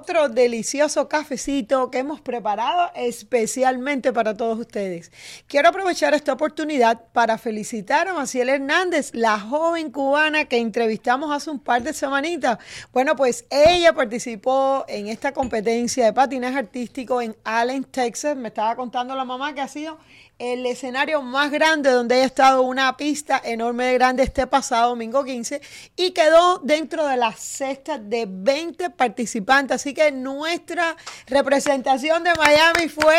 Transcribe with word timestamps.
otro 0.00 0.30
delicioso 0.30 1.10
cafecito 1.10 1.90
que 1.90 1.98
hemos 1.98 2.22
preparado 2.22 2.90
especialmente 2.94 4.14
para 4.14 4.34
todos 4.34 4.58
ustedes. 4.58 5.12
Quiero 5.46 5.68
aprovechar 5.68 6.14
esta 6.14 6.32
oportunidad 6.32 7.02
para 7.12 7.36
felicitar 7.36 8.08
a 8.08 8.14
Maciel 8.14 8.48
Hernández, 8.48 9.10
la 9.12 9.38
joven 9.38 9.90
cubana 9.90 10.46
que 10.46 10.56
entrevistamos 10.56 11.30
hace 11.30 11.50
un 11.50 11.58
par 11.58 11.82
de 11.82 11.92
semanitas. 11.92 12.56
Bueno, 12.94 13.14
pues 13.14 13.44
ella 13.50 13.92
participó 13.92 14.86
en 14.88 15.08
esta 15.08 15.32
competencia 15.32 16.06
de 16.06 16.14
patinaje 16.14 16.56
artístico 16.56 17.20
en 17.20 17.36
Allen, 17.44 17.84
Texas. 17.84 18.34
Me 18.38 18.48
estaba 18.48 18.76
contando 18.76 19.14
la 19.14 19.26
mamá 19.26 19.54
que 19.54 19.60
ha 19.60 19.68
sido 19.68 19.98
el 20.40 20.64
escenario 20.64 21.20
más 21.20 21.50
grande 21.50 21.90
donde 21.90 22.14
haya 22.14 22.24
estado 22.24 22.62
una 22.62 22.96
pista 22.96 23.40
enorme 23.44 23.84
de 23.84 23.94
grande 23.94 24.22
este 24.22 24.46
pasado 24.46 24.88
domingo 24.88 25.22
15 25.22 25.60
y 25.96 26.12
quedó 26.12 26.58
dentro 26.60 27.06
de 27.06 27.18
la 27.18 27.32
cesta 27.32 27.98
de 27.98 28.26
20 28.26 28.88
participantes. 28.88 29.74
Así 29.74 29.92
que 29.92 30.10
nuestra 30.10 30.96
representación 31.26 32.24
de 32.24 32.34
Miami 32.36 32.88
fue 32.88 33.18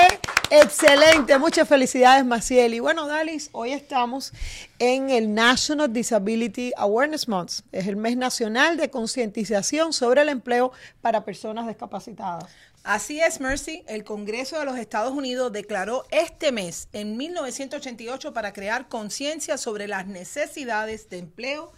excelente. 0.49 1.37
Muchas 1.37 1.67
felicidades, 1.67 2.25
Maciel. 2.25 2.73
Y 2.73 2.79
bueno, 2.79 3.05
Dalis, 3.05 3.49
hoy 3.51 3.71
estamos 3.73 4.33
en 4.79 5.11
el 5.11 5.31
National 5.35 5.93
Disability 5.93 6.71
Awareness 6.75 7.27
Month. 7.27 7.59
Es 7.71 7.85
el 7.85 7.97
mes 7.97 8.17
nacional 8.17 8.77
de 8.77 8.89
concientización 8.89 9.93
sobre 9.93 10.23
el 10.23 10.29
empleo 10.29 10.71
para 11.01 11.23
personas 11.23 11.67
discapacitadas. 11.67 12.45
Así 12.83 13.19
es, 13.19 13.39
Mercy. 13.39 13.83
El 13.87 14.03
Congreso 14.03 14.57
de 14.57 14.65
los 14.65 14.75
Estados 14.77 15.13
Unidos 15.13 15.51
declaró 15.51 16.03
este 16.09 16.51
mes, 16.51 16.87
en 16.93 17.15
1988, 17.15 18.33
para 18.33 18.53
crear 18.53 18.87
conciencia 18.87 19.59
sobre 19.59 19.87
las 19.87 20.07
necesidades 20.07 21.07
de 21.07 21.19
empleo 21.19 21.71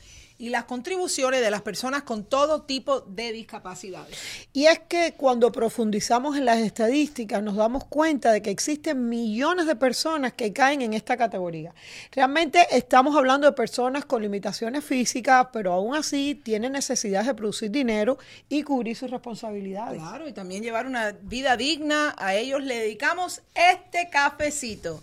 y 0.44 0.49
las 0.49 0.66
contribuciones 0.66 1.39
de 1.39 1.49
las 1.49 1.61
personas 1.61 2.03
con 2.03 2.25
todo 2.25 2.63
tipo 2.63 2.99
de 2.99 3.31
discapacidades. 3.31 4.17
Y 4.52 4.66
es 4.66 4.77
que 4.89 5.13
cuando 5.16 5.53
profundizamos 5.53 6.35
en 6.35 6.44
las 6.44 6.58
estadísticas 6.58 7.41
nos 7.41 7.55
damos 7.55 7.85
cuenta 7.85 8.33
de 8.33 8.41
que 8.41 8.50
existen 8.50 9.08
millones 9.08 9.67
de 9.67 9.77
personas 9.77 10.33
que 10.33 10.52
caen 10.52 10.81
en 10.81 10.94
esta 10.94 11.16
categoría. 11.16 11.73
Realmente 12.11 12.67
estamos 12.72 13.16
hablando 13.16 13.47
de 13.47 13.53
personas 13.53 14.03
con 14.03 14.22
limitaciones 14.22 14.83
físicas, 14.83 15.47
pero 15.53 15.72
aún 15.72 15.95
así 15.95 16.35
tienen 16.35 16.73
necesidad 16.73 17.23
de 17.23 17.33
producir 17.35 17.72
dinero 17.72 18.17
y 18.50 18.63
cubrir 18.63 18.97
sus 18.97 19.11
responsabilidades. 19.11 20.02
Claro, 20.02 20.28
y 20.28 20.33
también 20.33 20.61
llevar 20.61 20.88
una 20.88 21.13
vida 21.22 21.55
digna. 21.55 22.16
A 22.17 22.35
ellos 22.35 22.61
le 22.61 22.80
dedicamos 22.80 23.41
este 23.55 24.09
cafecito. 24.09 25.02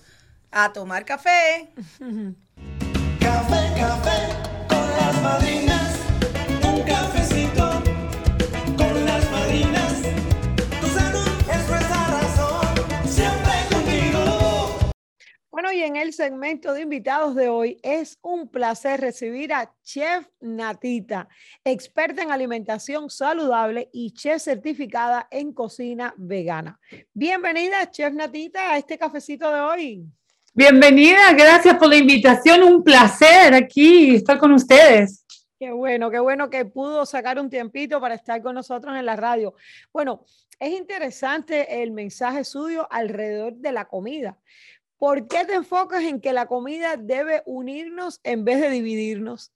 A 0.50 0.75
tomar 0.75 1.06
café. 1.06 1.70
café, 3.20 3.80
café 3.80 4.09
segmento 16.20 16.74
de 16.74 16.82
invitados 16.82 17.34
de 17.34 17.48
hoy 17.48 17.78
es 17.82 18.18
un 18.20 18.48
placer 18.50 19.00
recibir 19.00 19.54
a 19.54 19.74
Chef 19.82 20.26
Natita, 20.41 21.28
experta 21.64 22.22
en 22.22 22.30
alimentación 22.30 23.08
saludable 23.08 23.88
y 23.91 24.12
chef 24.12 24.42
certificada 24.42 25.26
en 25.30 25.54
cocina 25.54 26.12
vegana. 26.18 26.78
Bienvenida, 27.14 27.91
Chef 27.91 28.12
Natita, 28.12 28.72
a 28.72 28.76
este 28.76 28.98
cafecito 28.98 29.50
de 29.50 29.60
hoy. 29.60 30.19
Bienvenida, 30.53 31.33
gracias 31.33 31.77
por 31.77 31.88
la 31.88 31.97
invitación, 31.97 32.65
un 32.65 32.83
placer 32.83 33.55
aquí 33.55 34.16
estar 34.16 34.37
con 34.37 34.53
ustedes. 34.53 35.25
Qué 35.61 35.71
bueno, 35.71 36.11
qué 36.11 36.19
bueno 36.19 36.50
que 36.50 36.65
pudo 36.65 37.06
sacar 37.06 37.38
un 37.38 37.49
tiempito 37.49 38.00
para 38.00 38.16
estar 38.16 38.43
con 38.43 38.56
nosotros 38.56 38.97
en 38.97 39.06
la 39.06 39.15
radio. 39.15 39.55
Bueno, 39.93 40.25
es 40.59 40.72
interesante 40.72 41.83
el 41.84 41.93
mensaje 41.93 42.43
suyo 42.43 42.88
alrededor 42.91 43.55
de 43.55 43.71
la 43.71 43.84
comida. 43.84 44.38
¿Por 44.99 45.28
qué 45.28 45.44
te 45.44 45.55
enfocas 45.55 46.03
en 46.03 46.21
que 46.21 46.33
la 46.33 46.47
comida 46.47 46.97
debe 46.99 47.43
unirnos 47.47 48.19
en 48.25 48.44
vez 48.44 48.61
de 48.61 48.71
dividirnos? 48.71 49.53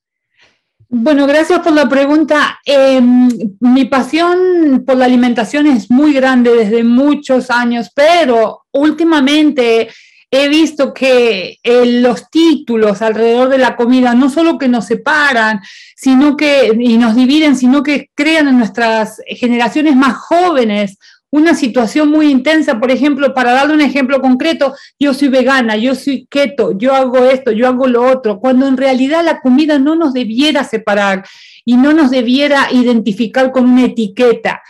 Bueno, 0.89 1.27
gracias 1.27 1.59
por 1.59 1.73
la 1.73 1.89
pregunta. 1.89 2.61
Em, 2.65 3.29
mi 3.59 3.87
pasión 3.87 4.85
por 4.87 4.97
la 4.97 5.07
alimentación 5.07 5.67
es 5.67 5.91
muy 5.91 6.13
grande 6.13 6.55
desde 6.55 6.85
muchos 6.85 7.51
años, 7.51 7.91
pero 7.93 8.67
últimamente 8.71 9.89
he 10.35 10.49
visto 10.49 10.93
que 10.93 11.59
eh, 11.63 11.87
los 12.01 12.31
títulos 12.31 13.03
alrededor 13.03 13.49
de 13.49 13.59
la 13.59 13.77
comida 13.77 14.15
no 14.15 14.29
solo 14.31 14.59
que 14.59 14.69
nos 14.69 14.87
separan, 14.87 15.61
sino 15.97 16.37
que 16.37 16.73
y 16.79 16.99
nos 16.99 17.15
dividen, 17.15 17.57
sino 17.57 17.83
que 17.83 18.11
crean 18.15 18.49
en 18.49 18.59
nuestras 18.59 19.21
generaciones 19.27 19.97
más 19.97 20.15
jóvenes 20.17 20.99
una 21.31 21.55
situación 21.55 22.11
muy 22.11 22.31
intensa. 22.31 22.79
Por 22.79 22.93
ejemplo, 22.93 23.35
para 23.35 23.53
darle 23.53 23.75
un 23.75 23.81
ejemplo 23.81 24.21
concreto, 24.21 24.75
yo 25.01 25.13
soy 25.15 25.29
vegana, 25.29 25.77
yo 25.77 25.97
soy 25.97 26.27
keto, 26.31 26.79
yo 26.79 26.95
hago 26.95 27.25
esto, 27.25 27.51
yo 27.51 27.67
hago 27.67 27.89
lo 27.89 28.07
otro, 28.07 28.39
cuando 28.39 28.69
en 28.69 28.77
realidad 28.77 29.25
la 29.25 29.41
comida 29.41 29.81
no 29.81 29.97
nos 29.97 30.13
debiera 30.13 30.63
separar 30.63 31.25
y 31.65 31.77
no 31.77 31.93
nos 31.93 32.11
debiera 32.11 32.69
identificar 32.71 33.51
con 33.51 33.69
una 33.69 33.87
etiqueta. 33.87 34.63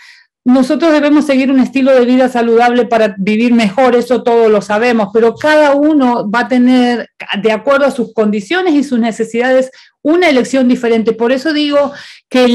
Nosotros 0.46 0.92
debemos 0.92 1.24
seguir 1.24 1.50
un 1.50 1.58
estilo 1.58 1.94
de 1.94 2.04
vida 2.04 2.28
saludable 2.28 2.84
para 2.84 3.14
vivir 3.16 3.54
mejor, 3.54 3.96
eso 3.96 4.22
todos 4.22 4.50
lo 4.50 4.60
sabemos, 4.60 5.08
pero 5.10 5.34
cada 5.34 5.74
uno 5.74 6.30
va 6.30 6.40
a 6.40 6.48
tener, 6.48 7.08
de 7.42 7.50
acuerdo 7.50 7.86
a 7.86 7.90
sus 7.90 8.12
condiciones 8.12 8.74
y 8.74 8.84
sus 8.84 8.98
necesidades, 8.98 9.70
una 10.02 10.28
elección 10.28 10.68
diferente. 10.68 11.14
Por 11.14 11.32
eso 11.32 11.54
digo 11.54 11.92
que 12.28 12.46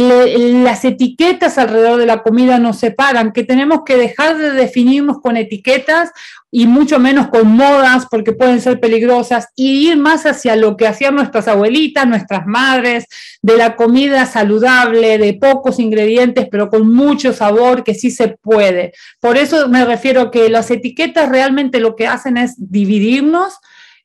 las 0.64 0.86
etiquetas 0.86 1.58
alrededor 1.58 2.00
de 2.00 2.06
la 2.06 2.22
comida 2.22 2.60
nos 2.60 2.78
separan, 2.78 3.32
que 3.32 3.44
tenemos 3.44 3.82
que 3.84 3.98
dejar 3.98 4.38
de 4.38 4.52
definirnos 4.52 5.20
con 5.20 5.36
etiquetas 5.36 6.12
y 6.52 6.66
mucho 6.66 7.00
menos 7.00 7.28
con 7.28 7.48
modas 7.48 8.08
porque 8.10 8.34
pueden 8.34 8.62
ser 8.62 8.80
peligrosas 8.80 9.50
y 9.56 9.90
ir 9.90 9.98
más 9.98 10.26
hacia 10.26 10.56
lo 10.56 10.78
que 10.78 10.88
hacían 10.88 11.16
nuestras 11.16 11.48
abuelitas, 11.48 12.08
nuestras 12.08 12.46
madres, 12.48 13.06
de 13.42 13.58
la 13.58 13.76
comida 13.76 14.26
saludable, 14.26 15.18
de 15.18 15.34
pocos 15.34 15.80
ingredientes, 15.80 16.48
pero 16.50 16.70
con 16.70 16.92
mucho 16.92 17.34
sabor, 17.34 17.84
que 17.84 17.94
sí 17.94 18.12
se 18.12 18.30
puede. 18.42 18.94
Por 19.20 19.38
eso 19.38 19.70
me 19.70 19.86
refiero 19.86 20.32
que 20.32 20.50
las 20.50 20.72
etiquetas 20.72 21.30
realmente 21.30 21.80
lo 21.80 21.96
que 21.96 22.08
hacen 22.08 22.38
es 22.38 22.56
dividirnos 22.58 23.60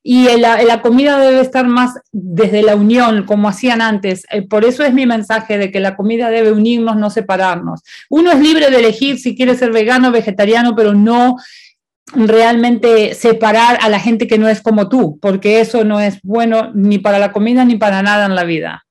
y 0.06 0.28
la, 0.36 0.82
comida 0.82 1.18
debe 1.18 1.40
estar 1.40 1.66
más 1.66 1.98
desde 2.12 2.62
la 2.62 2.76
unión, 2.76 3.24
como 3.24 3.48
hacían 3.48 3.80
antes. 3.80 4.26
Eh, 4.30 4.42
por 4.42 4.66
eso 4.66 4.84
es 4.84 4.92
mi 4.92 5.06
mensaje 5.06 5.56
de 5.56 5.70
que 5.70 5.80
la 5.80 5.96
comida 5.96 6.28
debe 6.28 6.52
unirnos, 6.52 6.96
no 6.96 7.08
separarnos. 7.08 7.80
Uno 8.10 8.30
es 8.30 8.38
libre 8.38 8.68
de 8.68 8.80
elegir 8.80 9.18
si 9.18 9.34
quiere 9.34 9.56
ser 9.56 9.72
vegano 9.72 10.08
o 10.08 10.12
vegetariano, 10.12 10.76
pero 10.76 10.92
no 10.92 11.36
realmente 12.12 13.14
separar 13.14 13.78
a 13.80 13.88
la 13.88 13.98
gente 13.98 14.26
que 14.26 14.38
no 14.38 14.48
es 14.48 14.60
como 14.60 14.88
tú, 14.88 15.18
porque 15.20 15.60
eso 15.60 15.84
no 15.84 16.00
es 16.00 16.20
bueno 16.22 16.70
ni 16.74 16.98
para 16.98 17.18
la 17.18 17.32
comida 17.32 17.64
ni 17.64 17.76
para 17.76 18.02
nada 18.02 18.26
en 18.26 18.34
la 18.34 18.44
vida. 18.44 18.84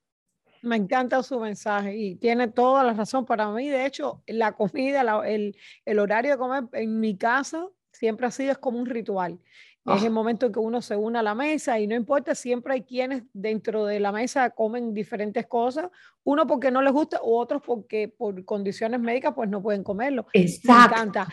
Me 0.62 0.76
encanta 0.76 1.22
su 1.22 1.38
mensaje 1.38 1.94
y 1.96 2.14
tiene 2.16 2.48
toda 2.48 2.82
la 2.82 2.94
razón. 2.94 3.26
Para 3.26 3.48
mí, 3.50 3.68
de 3.68 3.84
hecho, 3.84 4.22
la 4.26 4.52
comida, 4.52 5.02
el, 5.26 5.56
el, 5.84 5.98
horario 5.98 6.32
de 6.32 6.38
comer 6.38 6.64
en 6.72 7.00
mi 7.00 7.18
casa 7.18 7.66
siempre 7.92 8.26
ha 8.26 8.30
sido 8.30 8.52
es 8.52 8.58
como 8.58 8.78
un 8.78 8.86
ritual. 8.86 9.38
Es 9.86 10.02
el 10.02 10.12
momento 10.12 10.46
en 10.46 10.52
que 10.52 10.58
uno 10.58 10.80
se 10.80 10.96
une 10.96 11.18
a 11.18 11.22
la 11.22 11.34
mesa 11.34 11.78
y 11.78 11.86
no 11.86 11.94
importa, 11.94 12.34
siempre 12.34 12.72
hay 12.72 12.82
quienes 12.84 13.24
dentro 13.34 13.84
de 13.84 14.00
la 14.00 14.12
mesa 14.12 14.48
comen 14.48 14.94
diferentes 14.94 15.46
cosas, 15.46 15.90
uno 16.22 16.46
porque 16.46 16.70
no 16.70 16.80
les 16.80 16.92
gusta 16.92 17.20
u 17.22 17.34
otros 17.34 17.60
porque 17.60 18.08
por 18.08 18.42
condiciones 18.46 18.98
médicas 18.98 19.34
pues 19.36 19.50
no 19.50 19.62
pueden 19.62 19.84
comerlo. 19.84 20.26
Exacto. 20.32 20.72
Me 20.72 21.02
encanta. 21.02 21.28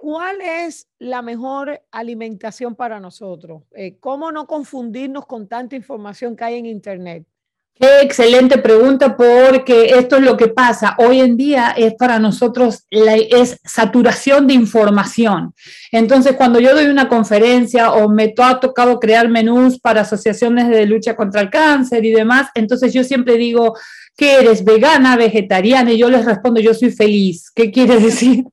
¿Cuál 0.00 0.40
es 0.40 0.88
la 0.98 1.20
mejor 1.20 1.82
alimentación 1.90 2.74
para 2.74 3.00
nosotros? 3.00 3.64
Eh, 3.76 3.98
¿Cómo 4.00 4.32
no 4.32 4.46
confundirnos 4.46 5.26
con 5.26 5.46
tanta 5.46 5.76
información 5.76 6.34
que 6.34 6.44
hay 6.44 6.54
en 6.54 6.64
Internet? 6.64 7.26
Qué 7.74 8.00
excelente 8.00 8.56
pregunta 8.56 9.14
porque 9.14 9.90
esto 9.90 10.16
es 10.16 10.22
lo 10.22 10.38
que 10.38 10.48
pasa. 10.48 10.96
Hoy 10.96 11.20
en 11.20 11.36
día 11.36 11.74
es 11.76 11.96
para 11.96 12.18
nosotros 12.18 12.86
la, 12.88 13.14
es 13.14 13.60
saturación 13.62 14.46
de 14.46 14.54
información. 14.54 15.52
Entonces, 15.92 16.32
cuando 16.34 16.60
yo 16.60 16.74
doy 16.74 16.86
una 16.86 17.06
conferencia 17.06 17.92
o 17.92 18.08
me 18.08 18.32
ha 18.38 18.58
tocado 18.58 18.98
crear 18.98 19.28
menús 19.28 19.78
para 19.78 20.00
asociaciones 20.00 20.70
de 20.70 20.86
lucha 20.86 21.14
contra 21.14 21.42
el 21.42 21.50
cáncer 21.50 22.06
y 22.06 22.12
demás, 22.12 22.48
entonces 22.54 22.94
yo 22.94 23.04
siempre 23.04 23.36
digo, 23.36 23.76
¿qué 24.16 24.36
eres? 24.36 24.64
¿Vegana, 24.64 25.18
vegetariana? 25.18 25.92
Y 25.92 25.98
yo 25.98 26.08
les 26.08 26.24
respondo, 26.24 26.58
yo 26.58 26.72
soy 26.72 26.90
feliz. 26.90 27.50
¿Qué 27.54 27.70
quiere 27.70 28.00
decir? 28.00 28.46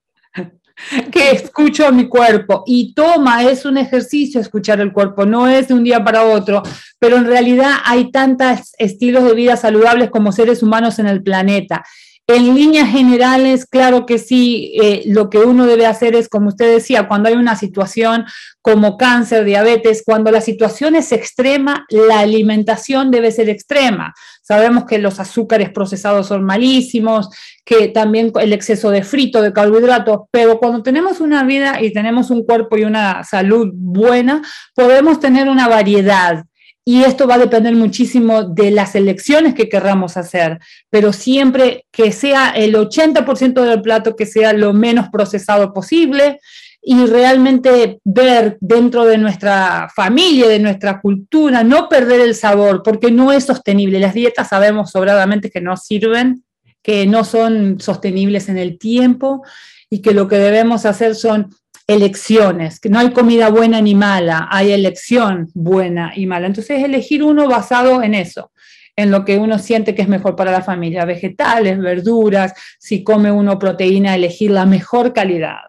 que 1.12 1.32
escucho 1.32 1.88
a 1.88 1.92
mi 1.92 2.08
cuerpo 2.08 2.64
y 2.66 2.94
toma, 2.94 3.44
es 3.44 3.66
un 3.66 3.78
ejercicio 3.78 4.40
escuchar 4.40 4.80
el 4.80 4.94
cuerpo, 4.94 5.26
no 5.26 5.48
es 5.48 5.68
de 5.68 5.74
un 5.74 5.84
día 5.84 6.04
para 6.04 6.24
otro, 6.24 6.64
pero 7.00 7.18
en 7.18 7.26
realidad 7.26 7.76
hay 7.86 8.12
tantos 8.12 8.74
estilos 8.78 9.24
de 9.24 9.34
vida 9.34 9.58
saludables 9.58 10.10
como 10.10 10.32
seres 10.32 10.64
humanos 10.64 11.00
en 11.00 11.08
el 11.08 11.24
planeta. 11.24 11.84
En 12.30 12.54
líneas 12.54 12.90
generales, 12.90 13.66
claro 13.66 14.06
que 14.06 14.18
sí, 14.18 14.74
eh, 14.82 15.04
lo 15.06 15.30
que 15.30 15.38
uno 15.38 15.66
debe 15.66 15.86
hacer 15.86 16.14
es, 16.14 16.28
como 16.28 16.50
usted 16.50 16.74
decía, 16.74 17.08
cuando 17.08 17.30
hay 17.30 17.36
una 17.36 17.56
situación 17.56 18.26
como 18.62 18.98
cáncer, 18.98 19.46
diabetes, 19.46 20.04
cuando 20.06 20.30
la 20.30 20.42
situación 20.42 20.98
es 20.98 21.14
extrema, 21.14 21.86
la 21.88 22.20
alimentación 22.20 23.12
debe 23.12 23.32
ser 23.32 23.48
extrema. 23.48 24.14
Sabemos 24.42 24.84
que 24.84 24.98
los 24.98 25.22
azúcares 25.22 25.70
procesados 25.70 26.28
son 26.28 26.44
malísimos, 26.44 27.30
que 27.64 27.88
también 27.88 28.34
el 28.42 28.52
exceso 28.52 28.90
de 28.90 29.04
frito, 29.04 29.42
de 29.42 29.54
carbohidratos, 29.54 30.24
pero 30.30 30.60
cuando 30.60 30.84
tenemos 30.84 31.22
una 31.22 31.46
vida 31.46 31.82
y 31.82 31.94
tenemos 31.94 32.30
un 32.30 32.44
cuerpo 32.44 32.78
y 32.78 32.84
una 32.84 33.24
salud 33.24 33.70
buena, 33.74 34.42
podemos 34.76 35.22
tener 35.22 35.48
una 35.48 35.70
variedad 35.70 36.44
y 36.90 37.04
esto 37.04 37.28
va 37.28 37.36
a 37.36 37.40
depender 37.40 37.76
muchísimo 37.76 38.44
de 38.44 38.72
las 38.72 38.96
elecciones 38.96 39.54
que 39.54 39.68
querramos 39.68 40.16
hacer, 40.16 40.58
pero 40.90 41.12
siempre 41.12 41.86
que 41.92 42.14
sea 42.14 42.52
el 42.52 42.76
80% 42.76 43.62
del 43.62 43.82
plato 43.82 44.16
que 44.16 44.26
sea 44.26 44.54
lo 44.54 44.72
menos 44.72 45.10
procesado 45.10 45.74
posible 45.74 46.40
y 46.82 47.06
realmente 47.06 48.00
ver 48.06 48.58
dentro 48.62 49.04
de 49.04 49.18
nuestra 49.18 49.90
familia, 49.94 50.48
de 50.48 50.60
nuestra 50.60 51.02
cultura, 51.02 51.62
no 51.62 51.90
perder 51.90 52.22
el 52.22 52.36
sabor, 52.36 52.84
porque 52.84 53.12
no 53.12 53.34
es 53.34 53.44
sostenible. 53.44 54.00
Las 54.00 54.14
dietas 54.14 54.48
sabemos 54.48 54.92
sobradamente 54.92 55.52
que 55.52 55.60
no 55.60 55.76
sirven, 55.76 56.46
que 56.82 57.06
no 57.06 57.26
son 57.26 57.82
sostenibles 57.82 58.48
en 58.48 58.60
el 58.60 58.80
tiempo 58.80 59.44
y 59.90 60.02
que 60.02 60.14
lo 60.14 60.30
que 60.30 60.38
debemos 60.38 60.86
hacer 60.86 61.16
son 61.16 61.50
elecciones, 61.88 62.82
que 62.82 62.90
no 62.90 63.00
hay 63.00 63.12
comida 63.14 63.50
buena 63.50 63.80
ni 63.82 63.96
mala, 63.96 64.48
hay 64.52 64.72
elección 64.72 65.50
buena 65.54 66.12
y 66.16 66.26
mala. 66.26 66.48
Entonces, 66.48 66.84
elegir 66.84 67.24
uno 67.24 67.48
basado 67.48 68.04
en 68.04 68.14
eso, 68.14 68.52
en 68.96 69.10
lo 69.10 69.24
que 69.24 69.38
uno 69.38 69.58
siente 69.58 69.96
que 69.96 70.02
es 70.02 70.10
mejor 70.10 70.36
para 70.36 70.52
la 70.52 70.62
familia, 70.62 71.06
vegetales, 71.06 71.80
verduras, 71.80 72.54
si 72.78 73.04
come 73.04 73.32
uno 73.32 73.58
proteína, 73.58 74.16
elegir 74.16 74.52
la 74.52 74.66
mejor 74.66 75.14
calidad. 75.14 75.60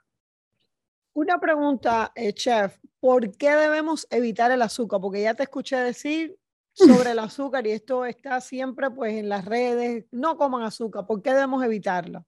Una 1.14 1.38
pregunta, 1.38 2.12
eh, 2.14 2.32
chef, 2.32 2.78
¿por 3.00 3.36
qué 3.36 3.50
debemos 3.50 4.06
evitar 4.10 4.50
el 4.50 4.62
azúcar? 4.62 5.00
Porque 5.00 5.22
ya 5.22 5.34
te 5.34 5.44
escuché 5.44 5.76
decir 5.76 6.36
sobre 6.72 7.10
el 7.10 7.18
azúcar 7.18 7.66
y 7.66 7.72
esto 7.72 8.04
está 8.04 8.40
siempre 8.40 8.90
pues 8.90 9.14
en 9.14 9.28
las 9.28 9.44
redes, 9.44 10.04
no 10.12 10.36
coman 10.36 10.62
azúcar, 10.62 11.06
¿por 11.06 11.20
qué 11.22 11.30
debemos 11.30 11.64
evitarlo? 11.64 12.24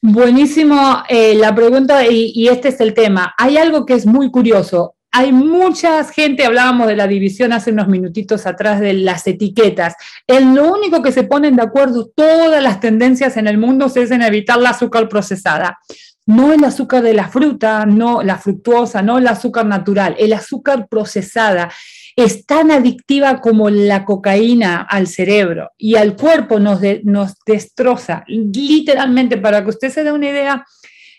Buenísimo 0.00 1.02
eh, 1.08 1.34
la 1.34 1.52
pregunta 1.52 2.06
y, 2.06 2.46
este 2.46 2.68
es 2.68 2.80
el 2.80 2.94
tema. 2.94 3.34
Hay 3.36 3.56
algo 3.56 3.84
que 3.84 3.94
es 3.94 4.06
muy 4.06 4.30
curioso. 4.30 4.94
Hay 5.10 5.32
mucha 5.32 6.04
gente, 6.04 6.44
hablábamos 6.44 6.86
de 6.86 6.94
la 6.94 7.08
división 7.08 7.52
hace 7.52 7.72
unos 7.72 7.88
minutitos 7.88 8.46
atrás 8.46 8.78
de 8.78 8.92
las 8.92 9.26
etiquetas. 9.26 9.94
En 10.28 10.54
lo 10.54 10.72
único 10.72 11.02
que 11.02 11.10
se 11.10 11.24
ponen 11.24 11.56
de 11.56 11.62
acuerdo 11.62 12.12
todas 12.14 12.62
las 12.62 12.78
tendencias 12.78 13.36
en 13.36 13.48
el 13.48 13.58
mundo 13.58 13.86
es 13.86 14.10
en 14.12 14.22
evitar 14.22 14.58
la 14.58 14.70
azúcar 14.70 15.08
procesada. 15.08 15.78
No 16.26 16.52
el 16.52 16.62
azúcar 16.62 17.02
de 17.02 17.14
la 17.14 17.28
fruta, 17.28 17.84
no 17.84 18.22
la 18.22 18.38
fructuosa, 18.38 19.02
no 19.02 19.18
el 19.18 19.26
azúcar 19.26 19.66
natural, 19.66 20.14
el 20.18 20.32
azúcar 20.32 20.86
procesada 20.88 21.70
es 22.18 22.46
tan 22.46 22.72
adictiva 22.72 23.40
como 23.40 23.70
la 23.70 24.04
cocaína 24.04 24.80
al 24.80 25.06
cerebro 25.06 25.70
y 25.78 25.94
al 25.94 26.16
cuerpo 26.16 26.58
nos, 26.58 26.80
destroza. 27.46 28.24
Literalmente, 28.26 29.36
para 29.36 29.62
que 29.62 29.70
usted 29.70 29.88
se 29.88 30.02
dé 30.02 30.10
una 30.10 30.28
idea, 30.28 30.66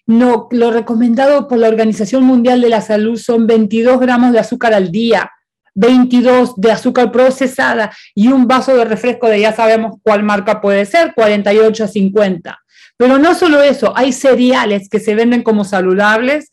lo 0.08 0.72
recomendado 0.72 1.48
por 1.48 1.58
la 1.58 1.70
Organización 1.70 2.26
Mundial 2.26 2.60
de 2.60 2.68
la 2.68 2.82
Salud 2.82 3.18
son 3.18 3.48
22 3.48 3.98
gramos 3.98 4.34
de 4.34 4.40
azúcar 4.40 4.74
al 4.74 4.92
día, 4.92 5.32
22 5.74 6.56
de 6.58 6.74
azúcar 6.74 7.14
procesada 7.14 7.96
y 8.14 8.28
un 8.28 8.46
vaso 8.46 8.76
de 8.76 8.84
refresco 8.84 9.30
de 9.30 9.40
ya 9.40 9.54
sabemos 9.54 9.96
cuál 10.04 10.24
marca 10.24 10.60
puede 10.60 10.86
ser, 10.86 11.14
48 11.16 11.86
a 11.86 11.88
50. 11.88 12.60
Pero 12.98 13.18
no 13.18 13.36
solo 13.36 13.62
eso, 13.62 13.94
hay 13.96 14.12
cereales 14.12 14.90
que 14.90 15.00
se 15.00 15.16
venden 15.16 15.44
como 15.44 15.64
saludables 15.64 16.52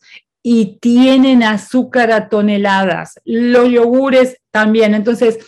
y 0.49 0.79
tienen 0.79 1.43
azúcar 1.43 2.13
a 2.13 2.29
toneladas. 2.29 3.21
Los 3.25 3.69
yogures 3.69 4.37
también. 4.53 4.95
Entonces, 4.95 5.41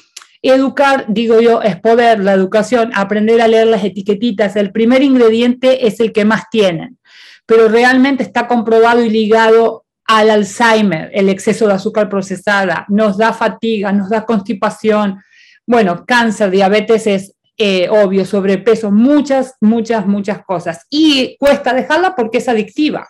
educar, 0.42 1.04
digo 1.06 1.40
yo, 1.40 1.62
es 1.62 1.78
poder, 1.78 2.18
la 2.18 2.32
educación, 2.32 2.90
aprender 2.92 3.40
a 3.40 3.46
leer 3.46 3.68
las 3.68 3.84
etiquetitas. 3.84 4.56
El 4.56 4.72
primer 4.72 5.04
ingrediente 5.04 5.86
es 5.86 6.00
el 6.00 6.12
que 6.12 6.24
más 6.24 6.50
tienen, 6.50 6.98
pero 7.46 7.68
realmente 7.68 8.24
está 8.24 8.48
comprobado 8.48 9.04
y 9.04 9.08
ligado 9.08 9.84
al 10.04 10.30
Alzheimer, 10.30 11.12
el 11.14 11.28
exceso 11.28 11.68
de 11.68 11.74
azúcar 11.74 12.08
procesada, 12.08 12.84
nos 12.88 13.16
da 13.16 13.32
fatiga, 13.32 13.92
nos 13.92 14.10
da 14.10 14.26
constipación, 14.26 15.22
bueno, 15.64 16.04
cáncer, 16.08 16.50
diabetes 16.50 17.06
es 17.06 17.36
eh, 17.56 17.88
obvio, 17.88 18.24
sobrepeso, 18.24 18.90
muchas, 18.90 19.54
muchas, 19.60 20.08
muchas 20.08 20.44
cosas. 20.44 20.86
Y 20.90 21.36
cuesta 21.38 21.72
dejarla 21.72 22.16
porque 22.16 22.38
es 22.38 22.48
adictiva. 22.48 23.08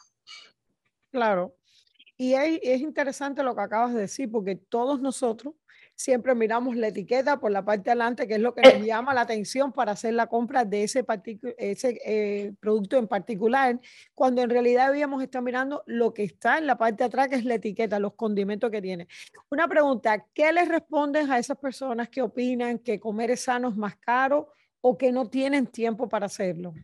Claro, 1.10 1.54
y 2.20 2.34
es, 2.34 2.80
interesante 2.80 3.44
lo 3.44 3.54
que 3.54 3.62
acabas 3.62 3.94
de 3.94 4.00
decir, 4.00 4.28
porque 4.28 4.56
todos 4.56 5.00
nosotros 5.00 5.54
siempre 5.94 6.34
miramos 6.34 6.74
la 6.74 6.88
etiqueta 6.88 7.38
por 7.38 7.52
la 7.52 7.64
parte 7.64 7.84
de 7.84 7.90
adelante, 7.92 8.26
que 8.26 8.34
es 8.34 8.40
lo 8.40 8.56
que 8.56 8.62
nos 8.62 8.72
llama 8.84 9.14
la 9.14 9.20
atención 9.20 9.72
para 9.72 9.92
hacer 9.92 10.14
la 10.14 10.26
compra 10.26 10.64
de 10.64 10.82
ese, 10.82 11.06
ese 11.58 12.00
eh, 12.04 12.52
producto 12.58 12.98
en 12.98 13.06
particular, 13.06 13.78
cuando 14.16 14.42
en 14.42 14.50
realidad 14.50 14.88
debíamos 14.88 15.22
estar 15.22 15.42
mirando 15.42 15.84
lo 15.86 16.12
que 16.12 16.24
está 16.24 16.58
en 16.58 16.66
la 16.66 16.76
parte 16.76 17.04
de 17.04 17.06
atrás, 17.06 17.28
que 17.28 17.36
es 17.36 17.44
la 17.44 17.54
etiqueta, 17.54 18.00
los 18.00 18.14
condimentos 18.14 18.68
que 18.68 18.82
tiene. 18.82 19.06
Una 19.48 19.68
pregunta, 19.68 20.26
¿qué 20.34 20.52
les 20.52 20.66
respondes 20.66 21.30
a 21.30 21.38
esas 21.38 21.56
personas 21.56 22.08
que 22.08 22.20
opinan 22.20 22.80
que 22.80 22.98
comer 22.98 23.30
es 23.30 23.42
sano 23.42 23.68
es 23.68 23.76
más 23.76 23.94
caro 23.94 24.52
o 24.80 24.98
que 24.98 25.12
no 25.12 25.30
tienen 25.30 25.68
tiempo 25.68 26.08
para 26.08 26.26
hacerlo? 26.26 26.74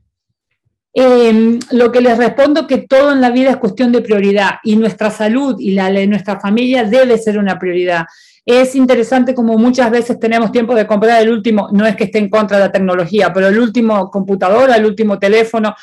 Em, 0.96 1.58
lo 1.73 1.91
que 1.91 2.00
les 2.00 2.17
respondo 2.17 2.69
que 2.69 2.79
todo 2.79 3.12
en 3.12 3.20
la 3.20 3.31
vida 3.31 3.50
es 3.50 3.56
cuestión 3.56 3.91
de 3.91 4.00
prioridad 4.00 4.61
y 4.62 4.76
nuestra 4.76 5.11
salud 5.11 5.56
y 5.58 5.73
la 5.73 5.91
de 5.91 6.06
nuestra 6.06 6.38
familia 6.38 6.85
debe 6.85 7.19
ser 7.19 7.37
una 7.37 7.58
prioridad. 7.58 8.05
Es 8.46 8.76
interesante 8.76 9.35
como 9.35 9.58
muchas 9.58 9.91
veces 9.91 10.20
tenemos 10.20 10.52
tiempo 10.52 10.73
de 10.75 10.87
comprar 10.87 11.20
el 11.20 11.31
último, 11.31 11.69
no 11.73 11.85
es 11.85 11.96
que 11.96 12.05
esté 12.05 12.19
en 12.19 12.29
contra 12.29 12.58
de 12.58 12.67
la 12.67 12.70
tecnología, 12.70 13.32
pero 13.32 13.49
el 13.49 13.58
último 13.58 14.08
computadora, 14.08 14.76
el 14.76 14.85
último 14.85 15.19
teléfono, 15.19 15.75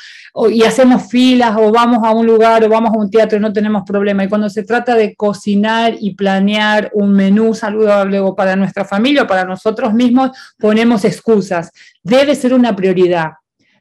y 0.48 0.62
hacemos 0.62 1.10
filas 1.10 1.56
o 1.58 1.70
vamos 1.70 1.98
a 2.04 2.12
un 2.12 2.24
lugar 2.24 2.64
o 2.64 2.68
vamos 2.70 2.92
a 2.94 2.98
un 2.98 3.10
teatro 3.10 3.36
y 3.36 3.40
no 3.42 3.52
tenemos 3.52 3.82
problema. 3.84 4.24
Y 4.24 4.28
cuando 4.28 4.48
se 4.48 4.62
trata 4.62 4.94
de 4.94 5.14
cocinar 5.14 5.94
y 6.00 6.14
planear 6.14 6.90
un 6.94 7.12
menú 7.12 7.52
saludable 7.52 8.18
para 8.34 8.56
nuestra 8.56 8.86
familia 8.86 9.24
o 9.24 9.26
para 9.26 9.44
nosotros 9.44 9.92
mismos, 9.92 10.30
ponemos 10.58 11.04
excusas. 11.04 11.70
Debe 12.02 12.34
ser 12.34 12.54
una 12.54 12.74
prioridad 12.74 13.32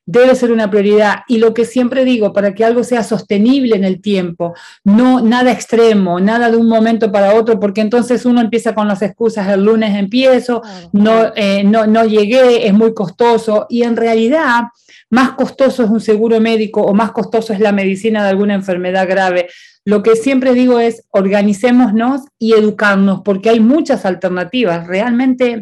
debe 0.06 0.36
ser 0.36 0.52
una 0.52 0.70
prioridad. 0.70 1.20
Y 1.28 1.38
lo 1.38 1.54
que 1.54 1.66
siempre 1.66 2.06
digo, 2.06 2.34
para 2.34 2.54
que 2.54 2.66
algo 2.66 2.84
sea 2.84 3.04
sostenible 3.04 3.76
en 3.76 3.84
el 3.84 4.02
tiempo, 4.02 4.54
no 4.84 5.22
nada 5.22 5.52
extremo, 5.52 6.20
nada 6.20 6.52
de 6.52 6.58
un 6.58 6.68
momento 6.68 7.12
para 7.12 7.34
otro, 7.36 7.60
porque 7.60 7.82
entonces 7.82 8.26
uno 8.26 8.42
empieza 8.42 8.76
con 8.76 8.88
las 8.88 9.02
excusas, 9.02 9.48
el 9.50 9.64
lunes 9.64 9.96
empiezo, 9.96 10.62
no, 10.92 11.32
eh, 11.36 11.64
no, 11.64 11.88
no 11.88 12.06
llegué, 12.06 12.68
es 12.68 12.74
muy 12.74 12.94
costoso. 12.94 13.68
Y 13.70 13.84
en 13.84 13.96
realidad, 13.96 14.64
más 15.10 15.32
costoso 15.32 15.84
es 15.84 15.90
un 15.90 16.02
seguro 16.02 16.40
médico 16.40 16.82
o 16.82 16.94
más 16.94 17.12
costoso 17.12 17.54
es 17.54 17.60
la 17.60 17.72
medicina 17.72 18.24
de 18.24 18.30
alguna 18.30 18.54
enfermedad 18.54 19.08
grave. 19.08 19.50
Lo 19.84 20.04
que 20.04 20.16
siempre 20.16 20.54
digo 20.54 20.80
es 20.80 21.04
organicémonos 21.10 22.22
y 22.40 22.54
educarnos, 22.54 23.22
porque 23.26 23.50
hay 23.50 23.60
muchas 23.60 24.06
alternativas. 24.06 24.88
Realmente 24.88 25.62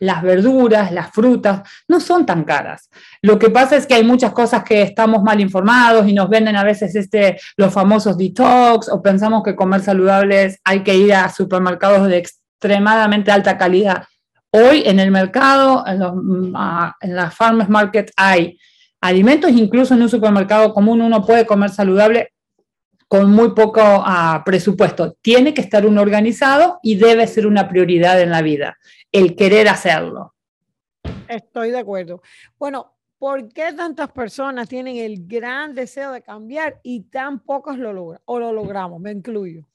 las 0.00 0.22
verduras, 0.22 0.90
las 0.92 1.10
frutas, 1.10 1.62
no 1.86 2.00
son 2.00 2.26
tan 2.26 2.44
caras. 2.44 2.88
Lo 3.22 3.38
que 3.38 3.50
pasa 3.50 3.76
es 3.76 3.86
que 3.86 3.94
hay 3.94 4.04
muchas 4.04 4.32
cosas 4.32 4.64
que 4.64 4.82
estamos 4.82 5.22
mal 5.22 5.40
informados 5.40 6.08
y 6.08 6.12
nos 6.12 6.28
venden 6.28 6.56
a 6.56 6.64
veces 6.64 6.94
este, 6.96 7.38
los 7.56 7.72
famosos 7.72 8.16
detox 8.16 8.88
o 8.88 9.02
pensamos 9.02 9.42
que 9.42 9.54
comer 9.54 9.82
saludables 9.82 10.58
hay 10.64 10.82
que 10.82 10.96
ir 10.96 11.14
a 11.14 11.28
supermercados 11.28 12.08
de 12.08 12.18
extremadamente 12.18 13.30
alta 13.30 13.56
calidad. 13.56 14.04
Hoy 14.50 14.82
en 14.84 14.98
el 14.98 15.10
mercado, 15.10 15.84
en, 15.86 15.98
los, 16.00 16.12
mm, 16.14 16.54
en 17.02 17.16
las 17.16 17.34
farmers 17.34 17.70
market 17.70 18.10
hay 18.16 18.58
alimentos, 19.00 19.50
incluso 19.50 19.94
en 19.94 20.02
un 20.02 20.08
supermercado 20.08 20.72
común 20.74 21.00
uno 21.00 21.24
puede 21.24 21.46
comer 21.46 21.70
saludable 21.70 22.32
con 23.06 23.30
muy 23.30 23.54
poco 23.54 23.80
ah, 23.82 24.42
presupuesto. 24.44 25.16
Tiene 25.20 25.52
que 25.52 25.60
estar 25.60 25.84
uno 25.84 26.00
organizado 26.00 26.78
y 26.82 26.94
debe 26.94 27.26
ser 27.26 27.46
una 27.46 27.68
prioridad 27.68 28.20
en 28.20 28.30
la 28.30 28.40
vida 28.40 28.76
el 29.12 29.36
querer 29.36 29.68
hacerlo. 29.68 30.34
Estoy 31.28 31.70
de 31.70 31.78
acuerdo. 31.78 32.22
Bueno, 32.58 32.94
¿por 33.18 33.48
qué 33.52 33.72
tantas 33.72 34.10
personas 34.10 34.68
tienen 34.68 34.96
el 34.96 35.26
gran 35.26 35.74
deseo 35.74 36.12
de 36.12 36.22
cambiar 36.22 36.80
y 36.82 37.02
tan 37.02 37.40
pocos 37.40 37.78
lo 37.78 37.92
logran 37.92 38.20
o 38.24 38.38
lo 38.38 38.52
logramos? 38.52 39.00
Me 39.00 39.12
incluyo. 39.12 39.66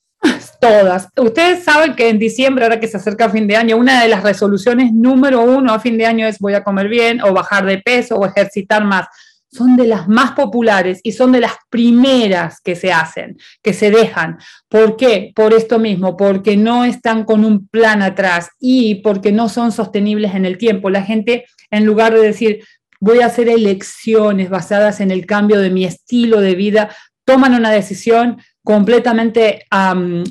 Todas. 0.60 1.10
Ustedes 1.18 1.64
saben 1.64 1.96
que 1.96 2.10
en 2.10 2.18
diciembre, 2.18 2.64
ahora 2.64 2.80
que 2.80 2.88
se 2.88 2.98
acerca 2.98 3.30
fin 3.30 3.48
de 3.48 3.56
año, 3.56 3.78
una 3.78 4.02
de 4.02 4.10
las 4.10 4.24
resoluciones 4.24 4.92
número 4.92 5.42
uno 5.42 5.74
a 5.74 5.80
fin 5.80 5.98
de 5.98 6.06
año 6.06 6.28
es 6.28 6.40
voy 6.40 6.54
a 6.54 6.64
comer 6.64 6.88
bien 6.88 7.22
o 7.22 7.34
bajar 7.34 7.66
de 7.66 7.78
peso 7.78 8.16
o 8.16 8.26
ejercitar 8.26 8.84
más 8.84 9.08
son 9.56 9.78
de 9.78 9.88
las 9.88 10.08
más 10.08 10.32
populares 10.32 11.00
y 11.04 11.14
son 11.14 11.32
de 11.32 11.40
las 11.40 11.54
primeras 11.70 12.60
que 12.62 12.76
se 12.76 12.92
hacen, 12.92 13.38
que 13.64 13.74
se 13.74 13.90
dejan. 13.90 14.38
¿Por 14.68 14.98
qué? 14.98 15.32
Por 15.36 15.54
esto 15.54 15.80
mismo, 15.80 16.18
porque 16.18 16.58
no 16.58 16.86
están 16.86 17.24
con 17.24 17.46
un 17.46 17.68
plan 17.68 18.02
atrás 18.02 18.50
y 18.60 18.96
porque 18.96 19.32
no 19.32 19.50
son 19.50 19.72
sostenibles 19.72 20.36
en 20.36 20.46
el 20.46 20.58
tiempo. 20.58 20.90
La 20.90 21.04
gente, 21.04 21.46
en 21.72 21.86
lugar 21.86 22.14
de 22.14 22.22
decir, 22.22 22.64
voy 23.00 23.22
a 23.22 23.28
hacer 23.28 23.50
elecciones 23.50 24.50
basadas 24.50 25.00
en 25.00 25.12
el 25.12 25.26
cambio 25.26 25.60
de 25.60 25.70
mi 25.70 25.86
estilo 25.86 26.42
de 26.42 26.56
vida, 26.56 26.90
toman 27.26 27.54
una 27.54 27.72
decisión 27.72 28.38
completamente 28.66 29.64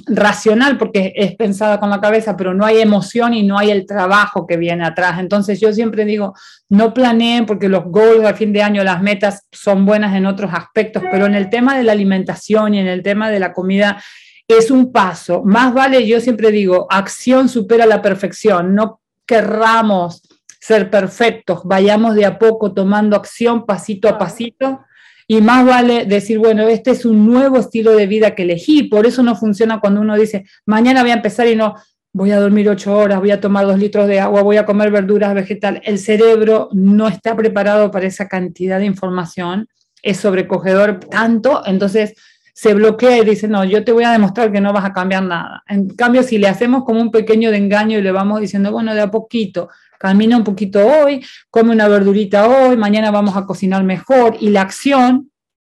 racional 0.06 0.76
porque 0.76 1.12
es 1.14 1.36
pensada 1.36 1.78
con 1.78 1.88
la 1.88 2.00
cabeza, 2.00 2.36
pero 2.36 2.52
no 2.52 2.66
hay 2.66 2.80
emoción 2.80 3.32
y 3.32 3.44
no 3.44 3.56
hay 3.56 3.70
el 3.70 3.86
trabajo 3.86 4.44
que 4.44 4.56
viene 4.56 4.84
atrás. 4.84 5.20
Entonces 5.20 5.60
yo 5.60 5.72
siempre 5.72 6.04
digo, 6.04 6.34
no 6.68 6.92
planeen 6.92 7.46
porque 7.46 7.68
los 7.68 7.84
goals 7.84 8.26
al 8.26 8.34
fin 8.34 8.52
de 8.52 8.60
año, 8.60 8.82
las 8.82 9.00
metas 9.00 9.46
son 9.52 9.86
buenas 9.86 10.16
en 10.16 10.26
otros 10.26 10.50
aspectos, 10.52 11.04
pero 11.12 11.26
en 11.26 11.36
el 11.36 11.48
tema 11.48 11.76
de 11.76 11.84
la 11.84 11.92
alimentación 11.92 12.74
y 12.74 12.80
en 12.80 12.88
el 12.88 13.04
tema 13.04 13.30
de 13.30 13.38
la 13.38 13.52
comida 13.52 14.02
es 14.48 14.72
un 14.72 14.90
paso. 14.90 15.42
Más 15.44 15.72
vale, 15.72 16.04
yo 16.04 16.20
siempre 16.20 16.50
digo, 16.50 16.88
acción 16.90 17.48
supera 17.48 17.86
la 17.86 18.02
perfección. 18.02 18.74
No 18.74 19.00
querramos 19.24 20.22
ser 20.60 20.90
perfectos, 20.90 21.60
vayamos 21.62 22.16
de 22.16 22.26
a 22.26 22.36
poco 22.36 22.72
tomando 22.74 23.16
acción 23.16 23.64
pasito 23.64 24.08
a 24.08 24.18
pasito 24.18 24.80
y 25.26 25.40
más 25.40 25.64
vale 25.64 26.04
decir, 26.04 26.38
bueno, 26.38 26.68
este 26.68 26.90
es 26.90 27.04
un 27.04 27.26
nuevo 27.26 27.58
estilo 27.58 27.92
de 27.92 28.06
vida 28.06 28.34
que 28.34 28.42
elegí, 28.42 28.84
por 28.84 29.06
eso 29.06 29.22
no 29.22 29.36
funciona 29.36 29.80
cuando 29.80 30.00
uno 30.00 30.16
dice, 30.16 30.44
mañana 30.66 31.02
voy 31.02 31.10
a 31.10 31.14
empezar 31.14 31.46
y 31.48 31.56
no, 31.56 31.74
voy 32.12 32.30
a 32.30 32.38
dormir 32.38 32.68
ocho 32.68 32.96
horas, 32.96 33.18
voy 33.18 33.32
a 33.32 33.40
tomar 33.40 33.66
dos 33.66 33.78
litros 33.78 34.06
de 34.06 34.20
agua, 34.20 34.42
voy 34.42 34.56
a 34.56 34.64
comer 34.64 34.90
verduras 34.90 35.34
vegetales. 35.34 35.82
El 35.84 35.98
cerebro 35.98 36.68
no 36.72 37.08
está 37.08 37.34
preparado 37.36 37.90
para 37.90 38.06
esa 38.06 38.28
cantidad 38.28 38.78
de 38.78 38.86
información, 38.86 39.68
es 40.02 40.18
sobrecogedor 40.18 41.00
tanto, 41.00 41.62
entonces 41.66 42.14
se 42.54 42.72
bloquea 42.72 43.18
y 43.18 43.24
dice, 43.24 43.48
no, 43.48 43.64
yo 43.64 43.84
te 43.84 43.90
voy 43.90 44.04
a 44.04 44.12
demostrar 44.12 44.52
que 44.52 44.60
no 44.60 44.72
vas 44.72 44.84
a 44.84 44.92
cambiar 44.92 45.24
nada. 45.24 45.64
En 45.66 45.88
cambio, 45.88 46.22
si 46.22 46.38
le 46.38 46.46
hacemos 46.46 46.84
como 46.84 47.00
un 47.00 47.10
pequeño 47.10 47.50
de 47.50 47.56
engaño 47.56 47.98
y 47.98 48.02
le 48.02 48.12
vamos 48.12 48.40
diciendo, 48.40 48.70
bueno, 48.70 48.94
de 48.94 49.00
a 49.00 49.10
poquito, 49.10 49.70
camina 50.04 50.36
un 50.36 50.44
poquito 50.44 50.86
hoy, 50.86 51.24
come 51.48 51.72
una 51.72 51.88
verdurita 51.88 52.46
hoy, 52.46 52.76
mañana 52.76 53.10
vamos 53.10 53.38
a 53.38 53.46
cocinar 53.46 53.82
mejor 53.84 54.36
y 54.38 54.50
la 54.50 54.60
acción, 54.60 55.30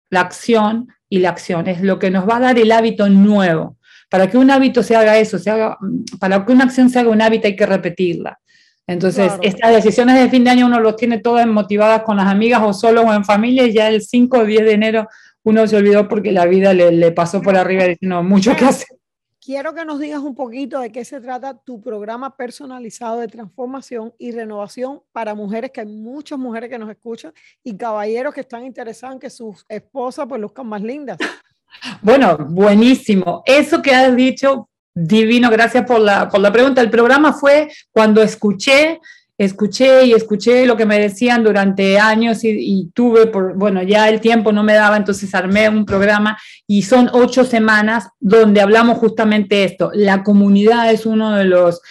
la 0.09 0.21
acción 0.21 0.87
y 1.07 1.19
la 1.19 1.29
acción 1.29 1.67
es 1.67 1.83
lo 1.83 1.99
que 1.99 2.09
nos 2.09 2.27
va 2.27 2.37
a 2.37 2.39
dar 2.39 2.57
el 2.57 2.71
hábito 2.71 3.07
nuevo. 3.09 3.77
Para 4.09 4.31
que 4.31 4.39
un 4.39 4.49
hábito 4.49 4.81
se 4.81 4.95
haga 4.95 5.19
eso, 5.19 5.37
se 5.37 5.51
haga, 5.51 5.77
para 6.19 6.43
que 6.43 6.51
una 6.51 6.63
acción 6.63 6.89
se 6.89 6.97
haga 6.97 7.11
un 7.11 7.21
hábito 7.21 7.45
hay 7.45 7.55
que 7.55 7.67
repetirla. 7.67 8.39
Entonces, 8.87 9.33
estas 9.43 9.71
decisiones 9.71 10.19
de 10.19 10.27
fin 10.29 10.43
de 10.43 10.49
año 10.49 10.65
uno 10.65 10.79
los 10.79 10.95
tiene 10.95 11.19
todas 11.19 11.45
motivadas 11.45 12.01
con 12.01 12.17
las 12.17 12.25
amigas 12.25 12.63
o 12.65 12.73
solo 12.73 13.03
o 13.03 13.13
en 13.13 13.25
familia 13.25 13.67
y 13.67 13.73
ya 13.73 13.87
el 13.87 14.01
5 14.01 14.39
o 14.39 14.45
10 14.45 14.65
de 14.65 14.71
enero 14.71 15.07
uno 15.43 15.67
se 15.67 15.77
olvidó 15.77 16.07
porque 16.07 16.31
la 16.31 16.47
vida 16.47 16.73
le, 16.73 16.91
le 16.91 17.11
pasó 17.11 17.39
por 17.39 17.55
arriba 17.55 17.83
diciendo 17.83 18.23
mucho 18.23 18.55
que 18.55 18.65
hacer. 18.65 18.97
Quiero 19.43 19.73
que 19.73 19.83
nos 19.83 19.99
digas 19.99 20.21
un 20.21 20.35
poquito 20.35 20.79
de 20.79 20.89
qué 20.89 21.03
se 21.03 21.19
trata 21.19 21.53
tu 21.53 21.81
programa 21.81 22.37
personalizado 22.37 23.19
de 23.19 23.27
transformación 23.27 24.13
y 24.17 24.31
renovación 24.31 25.01
para 25.11 25.35
mujeres, 25.35 25.71
que 25.71 25.81
hay 25.81 25.87
muchas 25.87 26.39
mujeres 26.39 26.69
que 26.69 26.79
nos 26.79 26.89
escuchan 26.89 27.33
y 27.61 27.75
caballeros 27.75 28.33
que 28.33 28.39
están 28.39 28.65
interesados 28.65 29.15
en 29.15 29.19
que 29.19 29.29
sus 29.29 29.65
esposas 29.67 30.27
pues 30.29 30.39
luzcan 30.39 30.67
más 30.67 30.81
lindas. 30.81 31.17
Bueno, 32.01 32.37
buenísimo. 32.37 33.43
Eso 33.45 33.81
que 33.81 33.93
has 33.93 34.15
dicho, 34.15 34.69
divino, 34.93 35.49
gracias 35.49 35.85
por 35.85 35.99
la, 35.99 36.29
por 36.29 36.39
la 36.39 36.53
pregunta. 36.53 36.79
El 36.79 36.89
programa 36.89 37.33
fue 37.33 37.69
cuando 37.91 38.21
escuché 38.21 39.01
escuché 39.37 40.05
y 40.05 40.13
escuché 40.13 40.65
lo 40.65 40.77
que 40.77 40.85
me 40.85 40.99
decían 40.99 41.43
durante 41.43 41.99
años 41.99 42.39
y, 42.43 42.91
tuve, 42.93 43.27
por, 43.27 43.55
bueno, 43.55 43.81
ya 43.81 44.09
el 44.09 44.21
tiempo 44.21 44.51
no 44.51 44.63
me 44.63 44.73
daba, 44.73 44.97
entonces 44.97 45.33
armé 45.33 45.69
un 45.69 45.85
programa 45.85 46.37
y 46.67 46.83
son 46.83 47.09
ocho 47.13 47.43
semanas 47.43 48.09
donde 48.19 48.61
hablamos 48.61 48.97
justamente 48.97 49.63
esto. 49.63 49.91
La 49.93 50.23
comunidad 50.23 50.91
es 50.91 51.05
uno 51.05 51.35
de 51.35 51.45
los 51.45 51.81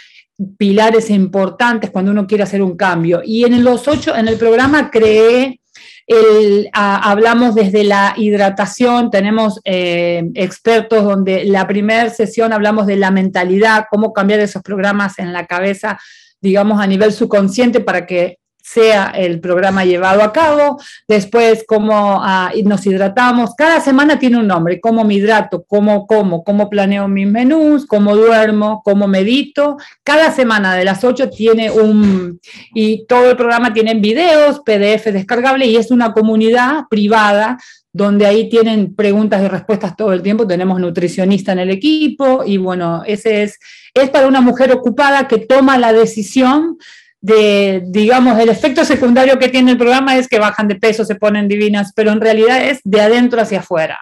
pilares 0.56 1.10
importantes 1.10 1.90
cuando 1.90 2.10
uno 2.10 2.26
quiere 2.26 2.44
hacer 2.44 2.62
un 2.62 2.76
cambio. 2.76 3.22
Y 3.24 3.44
en 3.44 3.62
los 3.64 3.86
ocho, 3.88 4.14
en 4.14 4.28
el 4.28 4.36
programa 4.36 4.90
creé 4.90 5.60
el, 6.06 6.68
hablamos 6.72 7.54
desde 7.54 7.84
la 7.84 8.14
hidratación, 8.16 9.10
tenemos 9.10 9.60
eh, 9.64 10.24
expertos 10.34 11.04
donde 11.04 11.44
la 11.44 11.66
primera 11.66 12.10
sesión 12.10 12.52
hablamos 12.52 12.86
de 12.86 12.96
la 12.96 13.10
mentalidad, 13.10 13.86
cómo 13.90 14.12
cambiar 14.12 14.40
esos 14.40 14.62
programas 14.62 15.18
en 15.18 15.32
la 15.32 15.46
cabeza 15.46 15.98
digamos, 16.42 16.80
a 16.80 16.86
nivel 16.86 17.12
subconsciente 17.12 17.80
para 17.80 18.04
que 18.04 18.38
sea 18.62 19.12
el 19.16 19.40
programa 19.40 19.84
llevado 19.84 20.22
a 20.22 20.32
cabo, 20.32 20.80
después 21.08 21.64
cómo 21.66 22.20
ah, 22.22 22.52
nos 22.64 22.86
hidratamos, 22.86 23.54
cada 23.56 23.80
semana 23.80 24.18
tiene 24.18 24.38
un 24.38 24.46
nombre, 24.46 24.80
cómo 24.80 25.04
me 25.04 25.14
hidrato, 25.14 25.64
cómo 25.66 26.06
como, 26.06 26.44
cómo 26.44 26.70
planeo 26.70 27.08
mis 27.08 27.26
menús, 27.26 27.86
cómo 27.86 28.16
duermo, 28.16 28.80
cómo 28.84 29.08
medito, 29.08 29.78
cada 30.04 30.30
semana 30.30 30.76
de 30.76 30.84
las 30.84 31.02
8 31.02 31.28
tiene 31.30 31.70
un, 31.70 32.40
y 32.72 33.04
todo 33.06 33.30
el 33.30 33.36
programa 33.36 33.72
tiene 33.72 33.94
videos, 33.94 34.60
PDF 34.60 35.06
descargable 35.06 35.66
y 35.66 35.76
es 35.76 35.90
una 35.90 36.12
comunidad 36.12 36.84
privada 36.88 37.58
donde 37.92 38.26
ahí 38.26 38.48
tienen 38.48 38.94
preguntas 38.94 39.42
y 39.42 39.48
respuestas 39.48 39.96
todo 39.96 40.12
el 40.12 40.22
tiempo, 40.22 40.46
tenemos 40.46 40.80
nutricionista 40.80 41.52
en 41.52 41.58
el 41.58 41.70
equipo 41.70 42.42
y 42.44 42.56
bueno, 42.56 43.02
ese 43.06 43.42
es, 43.42 43.58
es 43.92 44.10
para 44.10 44.26
una 44.26 44.40
mujer 44.40 44.72
ocupada 44.72 45.28
que 45.28 45.38
toma 45.38 45.78
la 45.78 45.92
decisión 45.92 46.78
de, 47.20 47.82
digamos, 47.86 48.38
el 48.38 48.48
efecto 48.48 48.84
secundario 48.84 49.38
que 49.38 49.48
tiene 49.48 49.72
el 49.72 49.78
programa 49.78 50.16
es 50.16 50.26
que 50.26 50.40
bajan 50.40 50.68
de 50.68 50.74
peso, 50.76 51.04
se 51.04 51.14
ponen 51.14 51.48
divinas, 51.48 51.92
pero 51.94 52.10
en 52.10 52.20
realidad 52.20 52.64
es 52.64 52.80
de 52.82 53.00
adentro 53.00 53.40
hacia 53.40 53.60
afuera. 53.60 53.98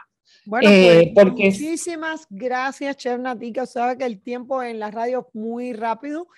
Bueno, 0.47 0.71
eh, 0.71 1.13
pues, 1.15 1.27
muchísimas 1.27 2.27
gracias, 2.31 2.97
Chef 2.97 3.19
Natica. 3.19 3.67
Sabe 3.67 3.99
que 3.99 4.05
el 4.05 4.21
tiempo 4.21 4.63
en 4.63 4.79
la 4.79 4.91
radio 4.91 5.27
es 5.29 5.35
muy 5.35 5.75
rápido 5.75 6.29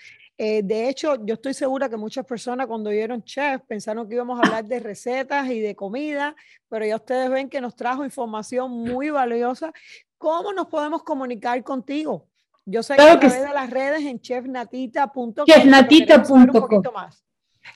eh, 0.45 0.61
de 0.61 0.89
hecho, 0.89 1.25
yo 1.25 1.35
estoy 1.35 1.55
segura 1.55 1.89
que 1.89 1.97
muchas 1.97 2.27
personas 2.27 2.67
cuando 2.67 2.91
vieron 2.91 3.23
Chef 3.23 3.63
pensaron 3.63 4.09
que 4.09 4.17
íbamos 4.17 4.41
a 4.41 4.43
hablar 4.43 4.65
de 4.65 4.81
recetas 4.81 5.49
y 5.49 5.61
de 5.61 5.77
comida, 5.77 6.35
pero 6.69 6.85
ya 6.85 6.97
ustedes 6.97 7.31
ven 7.31 7.49
que 7.49 7.61
nos 7.61 7.77
trajo 7.77 8.05
información 8.05 8.73
muy 8.73 9.11
valiosa. 9.11 9.73
¿Cómo 10.19 10.53
nos 10.53 10.67
podemos 10.67 11.05
comunicar 11.05 11.63
contigo? 11.63 12.27
Yo 12.65 12.83
sé 12.83 12.97
que 12.97 13.03
a 13.03 13.21
través 13.21 13.41
de 13.41 13.55
las 13.55 13.71
redes 13.71 14.03
en 14.03 14.21
chefnatita.com. 14.21 15.47
Chefnatita.com. 15.47 16.91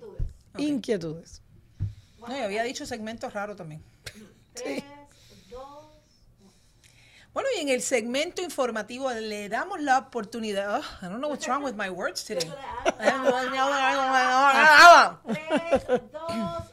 Inquietudes. 0.56 1.42
No, 2.28 2.38
y 2.38 2.42
había 2.42 2.62
dicho 2.62 2.86
segmentos 2.86 3.34
raros 3.34 3.58
también. 3.58 3.82
Sí. 4.54 4.84
Bueno, 7.34 7.50
y 7.58 7.62
en 7.62 7.70
el 7.70 7.82
segmento 7.82 8.44
informativo 8.44 9.10
le 9.12 9.50
damos 9.50 9.82
la 9.82 9.98
oportunidad. 9.98 10.80
Oh, 10.80 10.84
I 11.02 11.10
don't 11.10 11.18
know 11.18 11.30
what's 11.30 11.48
wrong 11.48 11.64
with 11.64 11.74
my 11.74 11.90
words 11.90 12.24
today. 12.24 12.52
Tres, 15.26 16.02
dos. 16.12 16.71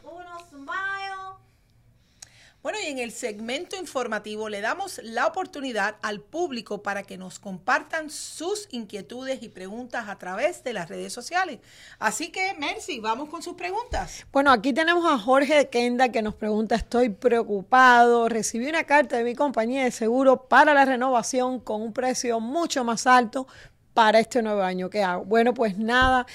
Bueno, 2.60 2.78
y 2.84 2.90
en 2.90 2.98
el 2.98 3.12
segmento 3.12 3.76
informativo 3.76 4.48
le 4.48 4.60
damos 4.60 5.00
la 5.04 5.28
oportunidad 5.28 5.94
al 6.02 6.20
público 6.20 6.82
para 6.82 7.04
que 7.04 7.16
nos 7.16 7.38
compartan 7.38 8.10
sus 8.10 8.66
inquietudes 8.72 9.44
y 9.44 9.48
preguntas 9.48 10.08
a 10.08 10.18
través 10.18 10.64
de 10.64 10.72
las 10.72 10.88
redes 10.88 11.12
sociales. 11.12 11.60
Así 12.00 12.32
que, 12.32 12.54
Mercy, 12.58 12.98
vamos 12.98 13.28
con 13.28 13.44
sus 13.44 13.54
preguntas. 13.54 14.26
Bueno, 14.32 14.50
aquí 14.50 14.72
tenemos 14.72 15.08
a 15.08 15.16
Jorge 15.18 15.68
Kenda 15.68 16.08
que 16.08 16.20
nos 16.20 16.34
pregunta, 16.34 16.74
estoy 16.74 17.10
preocupado, 17.10 18.28
recibí 18.28 18.66
una 18.66 18.82
carta 18.82 19.16
de 19.16 19.22
mi 19.22 19.36
compañía 19.36 19.84
de 19.84 19.92
seguro 19.92 20.48
para 20.48 20.74
la 20.74 20.84
renovación 20.84 21.60
con 21.60 21.80
un 21.80 21.92
precio 21.92 22.40
mucho 22.40 22.82
más 22.82 23.06
alto 23.06 23.46
para 23.94 24.18
este 24.18 24.42
nuevo 24.42 24.62
año. 24.62 24.90
¿Qué 24.90 25.04
hago? 25.04 25.24
Bueno, 25.24 25.54
pues 25.54 25.78
nada, 25.78 26.26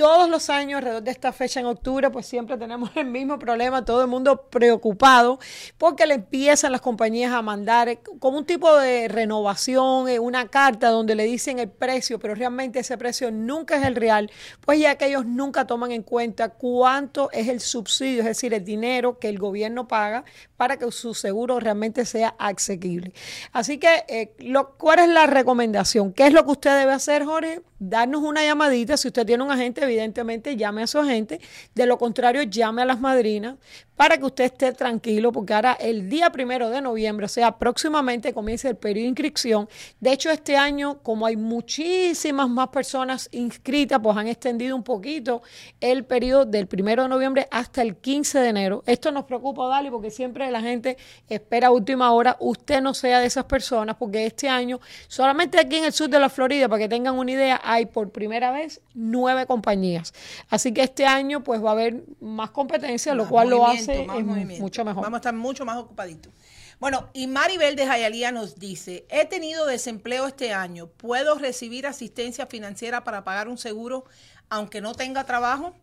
todos 0.00 0.30
los 0.30 0.48
años, 0.48 0.78
alrededor 0.78 1.02
de 1.02 1.10
esta 1.10 1.30
fecha 1.30 1.60
en 1.60 1.66
octubre, 1.66 2.08
pues 2.08 2.24
siempre 2.24 2.56
tenemos 2.56 2.90
el 2.94 3.04
mismo 3.04 3.38
problema, 3.38 3.84
todo 3.84 4.00
el 4.00 4.08
mundo 4.08 4.46
preocupado, 4.48 5.38
porque 5.76 6.06
le 6.06 6.14
empiezan 6.14 6.72
las 6.72 6.80
compañías 6.80 7.34
a 7.34 7.42
mandar 7.42 7.98
como 8.18 8.38
un 8.38 8.46
tipo 8.46 8.74
de 8.78 9.08
renovación, 9.08 10.08
eh, 10.08 10.18
una 10.18 10.48
carta 10.48 10.88
donde 10.88 11.14
le 11.14 11.24
dicen 11.24 11.58
el 11.58 11.68
precio, 11.68 12.18
pero 12.18 12.34
realmente 12.34 12.78
ese 12.78 12.96
precio 12.96 13.30
nunca 13.30 13.76
es 13.76 13.84
el 13.84 13.94
real, 13.94 14.30
pues 14.62 14.80
ya 14.80 14.94
que 14.94 15.04
ellos 15.04 15.26
nunca 15.26 15.66
toman 15.66 15.92
en 15.92 16.02
cuenta 16.02 16.48
cuánto 16.48 17.30
es 17.30 17.48
el 17.48 17.60
subsidio, 17.60 18.20
es 18.20 18.26
decir, 18.26 18.54
el 18.54 18.64
dinero 18.64 19.18
que 19.18 19.28
el 19.28 19.38
gobierno 19.38 19.86
paga 19.86 20.24
para 20.56 20.78
que 20.78 20.90
su 20.92 21.12
seguro 21.12 21.60
realmente 21.60 22.06
sea 22.06 22.34
asequible. 22.38 23.12
Así 23.52 23.76
que, 23.76 24.04
eh, 24.08 24.32
¿cuál 24.78 25.00
es 25.00 25.08
la 25.08 25.26
recomendación? 25.26 26.14
¿Qué 26.14 26.26
es 26.26 26.32
lo 26.32 26.46
que 26.46 26.52
usted 26.52 26.78
debe 26.78 26.92
hacer, 26.92 27.24
Jorge? 27.24 27.60
Darnos 27.78 28.22
una 28.22 28.42
llamadita. 28.44 28.96
Si 28.96 29.08
usted 29.08 29.24
tiene 29.24 29.42
un 29.42 29.50
agente, 29.50 29.86
evidentemente 29.90 30.56
llame 30.56 30.82
a 30.82 30.86
su 30.86 30.98
agente. 30.98 31.40
De 31.74 31.86
lo 31.86 31.98
contrario, 31.98 32.42
llame 32.42 32.82
a 32.82 32.84
las 32.84 33.00
madrinas 33.00 33.56
para 34.00 34.16
que 34.16 34.24
usted 34.24 34.44
esté 34.44 34.72
tranquilo, 34.72 35.30
porque 35.30 35.52
ahora 35.52 35.74
el 35.74 36.08
día 36.08 36.32
primero 36.32 36.70
de 36.70 36.80
noviembre, 36.80 37.26
o 37.26 37.28
sea, 37.28 37.58
próximamente 37.58 38.32
comienza 38.32 38.70
el 38.70 38.76
periodo 38.76 39.02
de 39.02 39.08
inscripción. 39.08 39.68
De 40.00 40.10
hecho, 40.10 40.30
este 40.30 40.56
año, 40.56 41.02
como 41.02 41.26
hay 41.26 41.36
muchísimas 41.36 42.48
más 42.48 42.68
personas 42.68 43.28
inscritas, 43.30 44.00
pues 44.02 44.16
han 44.16 44.26
extendido 44.26 44.74
un 44.74 44.84
poquito 44.84 45.42
el 45.82 46.06
periodo 46.06 46.46
del 46.46 46.66
primero 46.66 47.02
de 47.02 47.10
noviembre 47.10 47.46
hasta 47.50 47.82
el 47.82 47.94
15 47.94 48.38
de 48.38 48.48
enero. 48.48 48.82
Esto 48.86 49.12
nos 49.12 49.24
preocupa, 49.24 49.68
Dali, 49.68 49.90
porque 49.90 50.10
siempre 50.10 50.50
la 50.50 50.62
gente 50.62 50.96
espera 51.28 51.66
a 51.68 51.70
última 51.70 52.10
hora. 52.12 52.38
Usted 52.40 52.80
no 52.80 52.94
sea 52.94 53.20
de 53.20 53.26
esas 53.26 53.44
personas, 53.44 53.96
porque 53.96 54.24
este 54.24 54.48
año, 54.48 54.80
solamente 55.08 55.60
aquí 55.60 55.76
en 55.76 55.84
el 55.84 55.92
sur 55.92 56.08
de 56.08 56.18
la 56.18 56.30
Florida, 56.30 56.70
para 56.70 56.78
que 56.78 56.88
tengan 56.88 57.18
una 57.18 57.32
idea, 57.32 57.60
hay 57.62 57.84
por 57.84 58.10
primera 58.10 58.50
vez 58.50 58.80
nueve 58.94 59.44
compañías. 59.44 60.14
Así 60.48 60.72
que 60.72 60.84
este 60.84 61.04
año, 61.04 61.44
pues 61.44 61.62
va 61.62 61.68
a 61.68 61.72
haber 61.72 62.02
más 62.18 62.50
competencia, 62.52 63.14
lo 63.14 63.28
cual 63.28 63.50
lo 63.50 63.58
movimiento, 63.58 63.89
más 64.06 64.18
es 64.18 64.24
movimiento. 64.24 64.62
mucho 64.62 64.84
mejor. 64.84 65.02
Vamos 65.02 65.16
a 65.16 65.20
estar 65.20 65.34
mucho 65.34 65.64
más 65.64 65.76
ocupaditos. 65.76 66.32
Bueno, 66.78 67.10
y 67.12 67.26
Maribel 67.26 67.76
de 67.76 67.86
Jayalía 67.86 68.32
nos 68.32 68.58
dice, 68.58 69.04
he 69.10 69.26
tenido 69.26 69.66
desempleo 69.66 70.26
este 70.26 70.54
año, 70.54 70.86
¿puedo 70.86 71.34
recibir 71.36 71.86
asistencia 71.86 72.46
financiera 72.46 73.04
para 73.04 73.22
pagar 73.22 73.48
un 73.48 73.58
seguro 73.58 74.04
aunque 74.48 74.80
no 74.80 74.94
tenga 74.94 75.24
trabajo? 75.24 75.74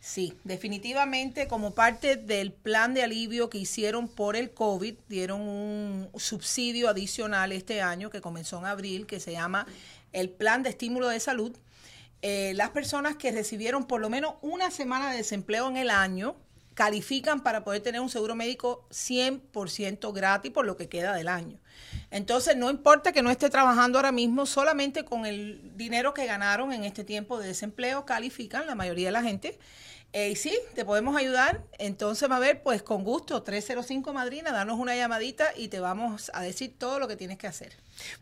Sí, 0.00 0.34
definitivamente 0.44 1.48
como 1.48 1.74
parte 1.74 2.14
del 2.14 2.52
plan 2.52 2.94
de 2.94 3.02
alivio 3.02 3.50
que 3.50 3.58
hicieron 3.58 4.06
por 4.06 4.36
el 4.36 4.52
COVID, 4.52 4.94
dieron 5.08 5.40
un 5.40 6.08
subsidio 6.14 6.88
adicional 6.88 7.50
este 7.50 7.82
año 7.82 8.08
que 8.08 8.20
comenzó 8.20 8.58
en 8.58 8.66
abril, 8.66 9.06
que 9.06 9.18
se 9.18 9.32
llama 9.32 9.66
el 10.12 10.30
Plan 10.30 10.62
de 10.62 10.70
Estímulo 10.70 11.08
de 11.08 11.18
Salud. 11.18 11.56
Eh, 12.22 12.52
las 12.54 12.70
personas 12.70 13.16
que 13.16 13.32
recibieron 13.32 13.86
por 13.86 14.00
lo 14.00 14.08
menos 14.08 14.34
una 14.40 14.70
semana 14.70 15.10
de 15.10 15.18
desempleo 15.18 15.68
en 15.68 15.76
el 15.76 15.90
año 15.90 16.36
califican 16.78 17.42
para 17.42 17.64
poder 17.64 17.82
tener 17.82 18.00
un 18.00 18.08
seguro 18.08 18.36
médico 18.36 18.86
100% 18.92 20.12
gratis 20.14 20.52
por 20.52 20.64
lo 20.64 20.76
que 20.76 20.88
queda 20.88 21.12
del 21.12 21.26
año. 21.26 21.58
Entonces, 22.10 22.56
no 22.56 22.70
importa 22.70 23.12
que 23.12 23.22
no 23.22 23.30
esté 23.30 23.50
trabajando 23.50 23.98
ahora 23.98 24.12
mismo, 24.12 24.46
solamente 24.46 25.04
con 25.04 25.26
el 25.26 25.76
dinero 25.76 26.14
que 26.14 26.26
ganaron 26.26 26.72
en 26.72 26.84
este 26.84 27.04
tiempo 27.04 27.38
de 27.38 27.48
desempleo 27.48 28.06
califican 28.06 28.66
la 28.66 28.74
mayoría 28.74 29.08
de 29.08 29.12
la 29.12 29.22
gente. 29.22 29.58
Eh, 30.14 30.30
y 30.30 30.36
sí, 30.36 30.58
te 30.74 30.86
podemos 30.86 31.16
ayudar. 31.16 31.62
Entonces, 31.78 32.30
a 32.30 32.38
ver, 32.38 32.62
pues 32.62 32.82
con 32.82 33.04
gusto, 33.04 33.42
305 33.42 34.14
Madrina, 34.14 34.52
danos 34.52 34.78
una 34.78 34.96
llamadita 34.96 35.48
y 35.54 35.68
te 35.68 35.80
vamos 35.80 36.30
a 36.32 36.40
decir 36.40 36.74
todo 36.78 36.98
lo 36.98 37.08
que 37.08 37.16
tienes 37.16 37.36
que 37.36 37.46
hacer. 37.46 37.76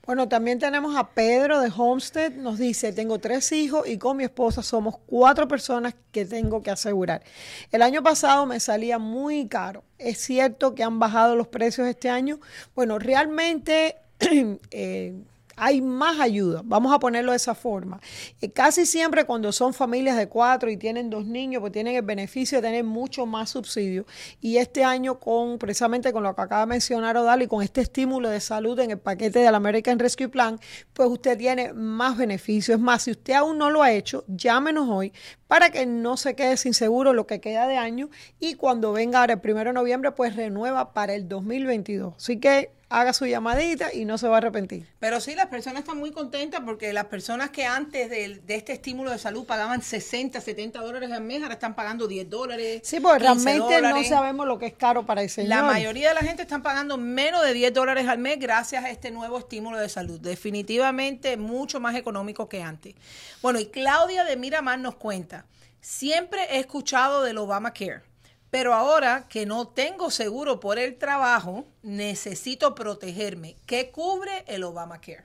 Bueno, 0.05 0.29
también 0.29 0.59
tenemos 0.59 0.97
a 0.97 1.11
Pedro 1.11 1.61
de 1.61 1.71
Homestead. 1.75 2.33
Nos 2.33 2.59
dice, 2.59 2.93
tengo 2.93 3.21
tres 3.21 3.53
hijos 3.53 3.87
y 3.87 3.99
con 3.99 4.17
mi 4.17 4.25
esposa 4.25 4.65
somos 4.65 4.97
cuatro 5.07 5.47
personas 5.47 5.95
que 6.11 6.25
tengo 6.25 6.61
que 6.61 6.73
asegurar. 6.73 7.23
El 7.71 7.83
año 7.83 8.03
pasado 8.03 8.47
me 8.47 8.59
salía 8.59 8.99
muy 8.99 9.47
caro. 9.47 9.85
Es 9.99 10.19
cierto 10.19 10.75
que 10.75 10.83
han 10.83 10.99
bajado 10.99 11.37
los 11.37 11.47
precios 11.47 11.87
este 11.87 12.11
año. 12.11 12.41
Bueno, 12.75 12.99
realmente... 12.99 13.76
eh, 14.71 15.15
hay 15.57 15.81
más 15.81 16.21
ayuda, 16.21 16.61
vamos 16.65 16.93
a 16.93 16.99
ponerlo 16.99 17.33
de 17.33 17.39
esa 17.39 17.55
forma. 17.55 17.99
Eh, 18.43 18.51
casi 18.51 18.85
siempre 18.85 19.25
cuando 19.25 19.51
son 19.53 19.73
familias 19.73 20.17
de 20.19 20.29
cuatro 20.29 20.71
y 20.71 20.77
tienen 20.77 21.09
dos 21.09 21.25
niños, 21.25 21.61
pues 21.61 21.73
tienen 21.73 21.97
el 21.97 22.03
beneficio 22.03 22.59
de 22.59 22.69
tener 22.69 22.85
mucho 22.85 23.25
más 23.25 23.51
subsidio. 23.51 24.05
Y 24.41 24.59
este 24.59 24.85
año, 24.85 25.19
con 25.19 25.59
precisamente 25.59 26.13
con 26.13 26.23
lo 26.23 26.35
que 26.35 26.43
acaba 26.43 26.61
de 26.63 26.67
mencionar 26.67 27.17
Odal 27.17 27.43
y 27.43 27.47
con 27.47 27.63
este 27.63 27.81
estímulo 27.81 28.29
de 28.29 28.41
salud 28.41 28.79
en 28.81 28.91
el 28.91 28.99
paquete 28.99 29.39
del 29.39 29.55
American 29.55 29.99
Rescue 29.99 30.29
Plan, 30.29 30.61
pues 30.93 31.09
usted 31.09 31.39
tiene 31.39 31.73
más 31.73 32.19
beneficios. 32.19 32.77
Es 32.77 32.83
más, 32.83 33.05
si 33.05 33.13
usted 33.13 33.33
aún 33.33 33.57
no 33.57 33.71
lo 33.71 33.83
ha 33.83 33.93
hecho, 33.93 34.25
llámenos 34.29 34.89
hoy 34.91 35.13
para 35.49 35.71
que 35.71 35.87
no 35.87 36.17
se 36.17 36.35
quede 36.35 36.57
sin 36.59 36.75
seguro 36.75 37.15
lo 37.15 37.27
que 37.27 37.41
queda 37.41 37.67
de 37.67 37.77
año 37.77 38.11
y 38.41 38.55
cuando 38.55 38.93
venga 38.93 39.21
ahora 39.21 39.35
el 39.35 39.41
primero 39.41 39.71
de 39.71 39.75
noviembre, 39.75 40.13
pues 40.13 40.37
renueva 40.37 40.93
para 40.93 41.15
el 41.15 41.29
2022. 41.29 42.15
Así 42.17 42.39
que 42.39 42.76
haga 42.89 43.13
su 43.13 43.27
llamadita 43.27 43.93
y 43.93 44.05
no 44.05 44.17
se 44.17 44.29
va 44.29 44.37
a 44.37 44.39
arrepentir. 44.39 44.87
Pero 44.99 45.21
sí, 45.21 45.35
las 45.35 45.47
personas 45.47 45.81
están 45.81 45.99
muy 45.99 46.13
contentas 46.13 46.61
porque 46.65 46.93
las 46.93 47.07
personas 47.07 47.51
que 47.51 47.67
antes 47.67 48.09
de, 48.09 48.41
de 48.45 48.55
este 48.55 48.73
estímulo 48.73 49.11
de 49.11 49.19
salud 49.19 49.45
pagaban 49.45 49.83
60, 49.83 50.41
70 50.41 50.81
dólares 50.81 51.11
al 51.11 51.23
mes, 51.23 51.43
ahora 51.43 51.55
están 51.55 51.75
pagando 51.75 52.07
10 52.07 52.31
dólares. 52.31 52.81
Sí, 52.85 53.01
porque 53.01 53.27
15 53.27 53.45
realmente 53.45 53.83
no 53.83 54.05
sabemos 54.05 54.47
lo 54.47 54.59
que 54.59 54.67
es 54.67 54.75
caro 54.75 55.05
para 55.05 55.27
señor. 55.29 55.49
La 55.49 55.63
mayoría 55.63 56.09
de 56.11 56.15
la 56.15 56.23
gente 56.23 56.43
están 56.43 56.63
pagando 56.63 56.97
menos 56.97 57.45
de 57.45 57.53
10 57.53 57.75
dólares 57.75 58.07
al 58.09 58.19
mes 58.19 58.39
gracias 58.39 58.85
a 58.85 58.91
este 58.91 59.11
nuevo 59.11 59.39
estímulo 59.39 59.79
de 59.79 59.89
salud. 59.89 60.21
Definitivamente 60.21 61.37
mucho 61.37 61.81
más 61.81 61.97
económico 61.97 62.49
que 62.49 62.63
antes. 62.63 62.95
Bueno, 63.43 63.59
y 63.59 63.67
Claudia 63.67 64.25
de 64.25 64.37
Miramar 64.37 64.79
nos 64.79 64.97
cuenta, 64.97 65.47
siempre 65.81 66.41
he 66.51 66.59
escuchado 66.59 67.23
del 67.23 67.39
Obamacare, 67.39 68.03
pero 68.57 68.73
ahora 68.73 69.27
que 69.29 69.45
no 69.45 69.69
tengo 69.69 70.11
seguro 70.11 70.61
por 70.61 70.79
el 70.79 70.97
trabajo, 70.97 71.67
necesito 71.83 72.75
protegerme. 72.75 73.55
¿Qué 73.67 73.91
cubre 73.91 74.45
el 74.47 74.65
Obamacare? 74.65 75.25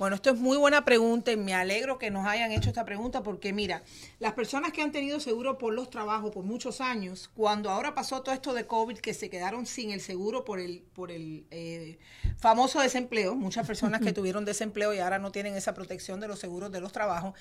Bueno, 0.00 0.16
esto 0.16 0.30
es 0.30 0.38
muy 0.38 0.56
buena 0.56 0.86
pregunta 0.86 1.30
y 1.30 1.36
me 1.36 1.52
alegro 1.52 1.98
que 1.98 2.10
nos 2.10 2.26
hayan 2.26 2.52
hecho 2.52 2.70
esta 2.70 2.86
pregunta 2.86 3.22
porque 3.22 3.52
mira, 3.52 3.82
las 4.18 4.32
personas 4.32 4.72
que 4.72 4.80
han 4.80 4.92
tenido 4.92 5.20
seguro 5.20 5.58
por 5.58 5.74
los 5.74 5.90
trabajos 5.90 6.32
por 6.32 6.42
muchos 6.42 6.80
años, 6.80 7.28
cuando 7.34 7.68
ahora 7.68 7.94
pasó 7.94 8.22
todo 8.22 8.34
esto 8.34 8.54
de 8.54 8.66
COVID, 8.66 8.96
que 8.96 9.12
se 9.12 9.28
quedaron 9.28 9.66
sin 9.66 9.90
el 9.90 10.00
seguro 10.00 10.42
por 10.46 10.58
el, 10.58 10.84
por 10.94 11.10
el 11.10 11.44
eh, 11.50 11.98
famoso 12.38 12.80
desempleo, 12.80 13.34
muchas 13.34 13.66
personas 13.66 14.00
que 14.00 14.12
tuvieron 14.14 14.46
desempleo 14.46 14.94
y 14.94 15.00
ahora 15.00 15.18
no 15.18 15.32
tienen 15.32 15.54
esa 15.54 15.74
protección 15.74 16.18
de 16.18 16.28
los 16.28 16.38
seguros 16.38 16.72
de 16.72 16.80
los 16.80 16.92
trabajos, 16.92 17.34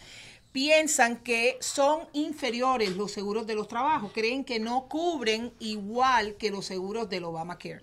piensan 0.52 1.18
que 1.18 1.58
son 1.62 2.08
inferiores 2.12 2.98
los 2.98 3.12
seguros 3.12 3.46
de 3.46 3.56
los 3.56 3.68
trabajos, 3.68 4.12
creen 4.14 4.44
que 4.44 4.60
no 4.60 4.88
cubren 4.90 5.54
igual 5.60 6.36
que 6.36 6.50
los 6.50 6.66
seguros 6.66 7.10
del 7.10 7.24
Obamacare. 7.24 7.82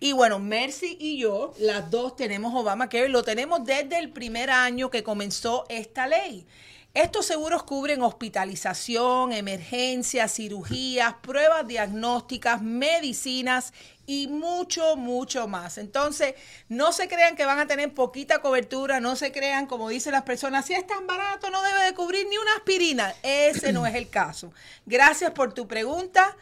Y 0.00 0.12
bueno, 0.12 0.38
Mercy 0.38 0.96
y 0.98 1.18
yo, 1.18 1.52
las 1.58 1.90
dos 1.90 2.16
tenemos 2.16 2.54
Obamacare, 2.54 3.08
lo 3.08 3.22
tenemos 3.22 3.64
desde 3.64 3.98
el 3.98 4.15
primer 4.16 4.50
año 4.50 4.88
que 4.88 5.02
comenzó 5.02 5.66
esta 5.68 6.06
ley. 6.06 6.46
Estos 6.94 7.26
seguros 7.26 7.64
cubren 7.64 8.00
hospitalización, 8.00 9.34
emergencias, 9.34 10.32
cirugías, 10.32 11.12
pruebas 11.20 11.68
diagnósticas, 11.68 12.62
medicinas 12.62 13.74
y 14.06 14.28
mucho, 14.28 14.96
mucho 14.96 15.48
más. 15.48 15.76
Entonces, 15.76 16.34
no 16.70 16.92
se 16.92 17.08
crean 17.08 17.36
que 17.36 17.44
van 17.44 17.58
a 17.58 17.66
tener 17.66 17.92
poquita 17.92 18.38
cobertura, 18.40 19.00
no 19.00 19.16
se 19.16 19.32
crean, 19.32 19.66
como 19.66 19.90
dicen 19.90 20.12
las 20.12 20.22
personas, 20.22 20.64
si 20.64 20.72
es 20.72 20.86
tan 20.86 21.06
barato 21.06 21.50
no 21.50 21.62
debe 21.62 21.82
de 21.84 21.92
cubrir 21.92 22.26
ni 22.26 22.38
una 22.38 22.54
aspirina. 22.54 23.12
Ese 23.22 23.74
no 23.74 23.86
es 23.86 23.94
el 23.94 24.08
caso. 24.08 24.50
Gracias 24.86 25.32
por 25.32 25.52
tu 25.52 25.68
pregunta. 25.68 26.34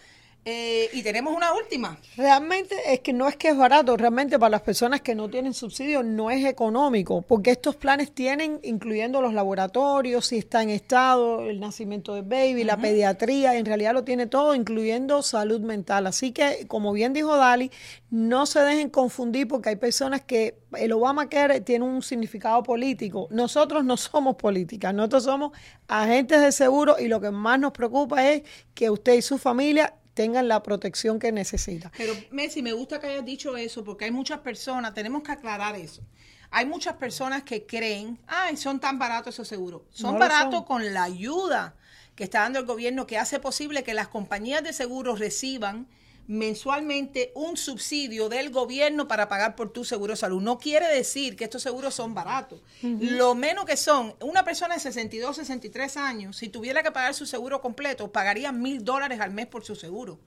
Eh, 0.46 0.90
y 0.92 1.02
tenemos 1.02 1.34
una 1.34 1.54
última. 1.54 1.96
Realmente 2.18 2.76
es 2.92 3.00
que 3.00 3.14
no 3.14 3.28
es 3.28 3.36
que 3.36 3.48
es 3.48 3.56
barato, 3.56 3.96
realmente 3.96 4.38
para 4.38 4.50
las 4.50 4.60
personas 4.60 5.00
que 5.00 5.14
no 5.14 5.30
tienen 5.30 5.54
subsidio 5.54 6.02
no 6.02 6.30
es 6.30 6.44
económico, 6.44 7.22
porque 7.22 7.50
estos 7.50 7.76
planes 7.76 8.12
tienen, 8.12 8.60
incluyendo 8.62 9.22
los 9.22 9.32
laboratorios, 9.32 10.26
si 10.26 10.36
está 10.36 10.62
en 10.62 10.68
estado, 10.68 11.40
el 11.40 11.60
nacimiento 11.60 12.14
del 12.14 12.24
baby, 12.24 12.62
la 12.64 12.76
pediatría, 12.76 13.56
en 13.56 13.64
realidad 13.64 13.94
lo 13.94 14.04
tiene 14.04 14.26
todo, 14.26 14.54
incluyendo 14.54 15.22
salud 15.22 15.62
mental. 15.62 16.06
Así 16.06 16.32
que, 16.32 16.66
como 16.68 16.92
bien 16.92 17.14
dijo 17.14 17.36
Dali, 17.36 17.70
no 18.10 18.44
se 18.44 18.60
dejen 18.60 18.90
confundir 18.90 19.48
porque 19.48 19.70
hay 19.70 19.76
personas 19.76 20.20
que 20.20 20.58
el 20.76 20.92
Obamacare 20.92 21.62
tiene 21.62 21.86
un 21.86 22.02
significado 22.02 22.62
político. 22.62 23.28
Nosotros 23.30 23.82
no 23.82 23.96
somos 23.96 24.36
políticas, 24.36 24.92
nosotros 24.92 25.24
somos 25.24 25.52
agentes 25.88 26.42
de 26.42 26.52
seguro 26.52 26.96
y 26.98 27.08
lo 27.08 27.20
que 27.20 27.30
más 27.30 27.58
nos 27.58 27.72
preocupa 27.72 28.28
es 28.30 28.42
que 28.74 28.90
usted 28.90 29.14
y 29.14 29.22
su 29.22 29.38
familia 29.38 29.94
tengan 30.14 30.48
la 30.48 30.62
protección 30.62 31.18
que 31.18 31.32
necesitan. 31.32 31.92
Pero 31.96 32.14
Messi, 32.30 32.62
me 32.62 32.72
gusta 32.72 33.00
que 33.00 33.08
hayas 33.08 33.24
dicho 33.24 33.56
eso 33.56 33.84
porque 33.84 34.06
hay 34.06 34.10
muchas 34.10 34.40
personas, 34.40 34.94
tenemos 34.94 35.22
que 35.22 35.32
aclarar 35.32 35.74
eso. 35.76 36.02
Hay 36.50 36.66
muchas 36.66 36.94
personas 36.94 37.42
que 37.42 37.66
creen, 37.66 38.18
ay, 38.28 38.56
son 38.56 38.78
tan 38.78 38.98
baratos 38.98 39.34
esos 39.34 39.48
seguros. 39.48 39.82
Son 39.90 40.14
No 40.14 40.20
baratos 40.20 40.54
son. 40.54 40.64
con 40.64 40.94
la 40.94 41.02
ayuda 41.02 41.74
que 42.14 42.22
está 42.24 42.40
dando 42.40 42.60
el 42.60 42.64
gobierno 42.64 43.08
que 43.08 43.18
hace 43.18 43.40
posible 43.40 43.82
que 43.82 43.92
las 43.92 44.06
compañías 44.06 44.62
de 44.62 44.72
seguros 44.72 45.18
reciban 45.18 45.88
mensualmente 46.26 47.32
un 47.34 47.56
subsidio 47.56 48.28
del 48.28 48.50
gobierno 48.50 49.06
para 49.08 49.28
pagar 49.28 49.56
por 49.56 49.72
tu 49.72 49.84
seguro 49.84 50.12
de 50.12 50.16
salud. 50.16 50.42
No 50.42 50.58
quiere 50.58 50.88
decir 50.88 51.36
que 51.36 51.44
estos 51.44 51.62
seguros 51.62 51.94
son 51.94 52.14
baratos. 52.14 52.60
Lo 52.82 53.34
menos 53.34 53.64
que 53.64 53.76
son, 53.76 54.14
una 54.20 54.44
persona 54.44 54.74
de 54.74 54.80
62, 54.80 55.36
63 55.36 55.96
años, 55.96 56.36
si 56.36 56.48
tuviera 56.48 56.82
que 56.82 56.92
pagar 56.92 57.14
su 57.14 57.26
seguro 57.26 57.60
completo, 57.60 58.10
pagaría 58.10 58.52
mil 58.52 58.84
dólares 58.84 59.20
al 59.20 59.32
mes 59.32 59.46
por 59.46 59.64
su 59.64 59.74
seguro. 59.74 60.18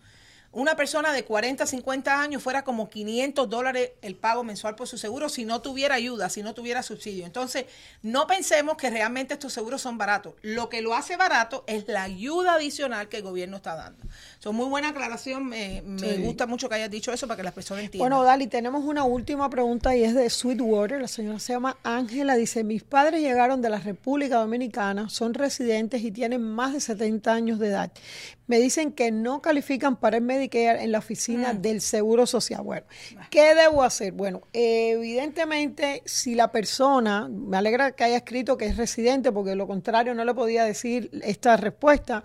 Una 0.52 0.76
persona 0.76 1.12
de 1.14 1.24
40, 1.24 1.66
50 1.68 2.20
años 2.22 2.42
fuera 2.42 2.64
como 2.64 2.90
500 2.90 3.50
dólares 3.50 3.92
el 4.02 4.16
pago 4.16 4.44
mensual 4.44 4.76
por 4.76 4.88
su 4.88 4.98
seguro 4.98 5.30
si 5.30 5.46
no 5.46 5.62
tuviera 5.62 5.96
ayuda, 5.96 6.30
si 6.30 6.42
no 6.42 6.54
tuviera 6.54 6.82
subsidio. 6.84 7.26
Entonces, 7.26 7.66
no 8.02 8.26
pensemos 8.28 8.76
que 8.78 8.90
realmente 8.90 9.34
estos 9.34 9.54
seguros 9.54 9.82
son 9.82 9.98
baratos. 9.98 10.34
Lo 10.42 10.70
que 10.70 10.82
lo 10.82 10.96
hace 10.96 11.18
barato 11.18 11.64
es 11.68 11.88
la 11.88 12.04
ayuda 12.04 12.54
adicional 12.54 13.08
que 13.10 13.18
el 13.18 13.24
gobierno 13.24 13.58
está 13.58 13.76
dando. 13.76 14.04
Son 14.40 14.56
muy 14.56 14.66
buena 14.68 14.90
aclaración. 14.90 15.46
Me, 15.46 15.82
me 15.86 16.00
Sí. 16.16 16.24
gusta 16.24 16.48
mucho 16.48 16.70
que 16.70 16.76
hayas 16.76 16.90
dicho 16.90 17.12
eso 17.12 17.28
para 17.28 17.38
que 17.38 17.44
las 17.44 17.54
personas 17.54 17.84
entiendan. 17.84 18.10
Bueno, 18.10 18.24
Dali, 18.24 18.48
tenemos 18.48 18.84
una 18.86 19.04
última 19.04 19.50
pregunta 19.50 19.96
y 19.96 20.04
es 20.04 20.16
de 20.16 20.30
Sweetwater. 20.30 21.02
La 21.02 21.08
señora 21.08 21.40
se 21.40 21.54
llama 21.54 21.78
Ángela. 21.84 22.36
Dice, 22.36 22.64
mis 22.64 22.84
padres 22.84 23.22
llegaron 23.22 23.62
de 23.62 23.70
la 23.70 23.80
República 23.80 24.38
Dominicana, 24.38 25.10
son 25.10 25.34
residentes 25.34 26.02
y 26.02 26.12
tienen 26.12 26.42
más 26.42 26.74
de 26.74 26.80
70 26.80 27.34
años 27.34 27.60
de 27.60 27.68
edad. 27.68 27.92
Me 28.48 28.60
dicen 28.60 28.94
que 28.94 29.12
no 29.12 29.42
califican 29.42 29.98
para 29.98 30.16
el 30.18 30.24
Medicare 30.38 30.84
en 30.84 30.92
la 30.92 31.00
oficina 31.00 31.54
Mm. 31.54 31.62
del 31.62 31.82
Seguro 31.82 32.26
Social. 32.26 32.62
Bueno, 32.64 32.86
¿qué 33.30 33.56
debo 33.56 33.84
hacer? 33.84 34.14
Bueno, 34.14 34.42
evidentemente, 34.54 36.02
si 36.06 36.36
la 36.36 36.52
persona, 36.52 37.28
me 37.30 37.58
alegra 37.58 37.92
que 37.92 38.04
haya 38.04 38.18
escrito 38.18 38.58
que 38.58 38.66
es 38.66 38.78
residente, 38.78 39.32
porque 39.32 39.52
de 39.52 39.56
lo 39.56 39.68
contrario 39.68 40.14
no 40.14 40.24
le 40.26 40.34
podía 40.34 40.64
decir 40.64 41.10
esta 41.24 41.58
respuesta, 41.58 42.24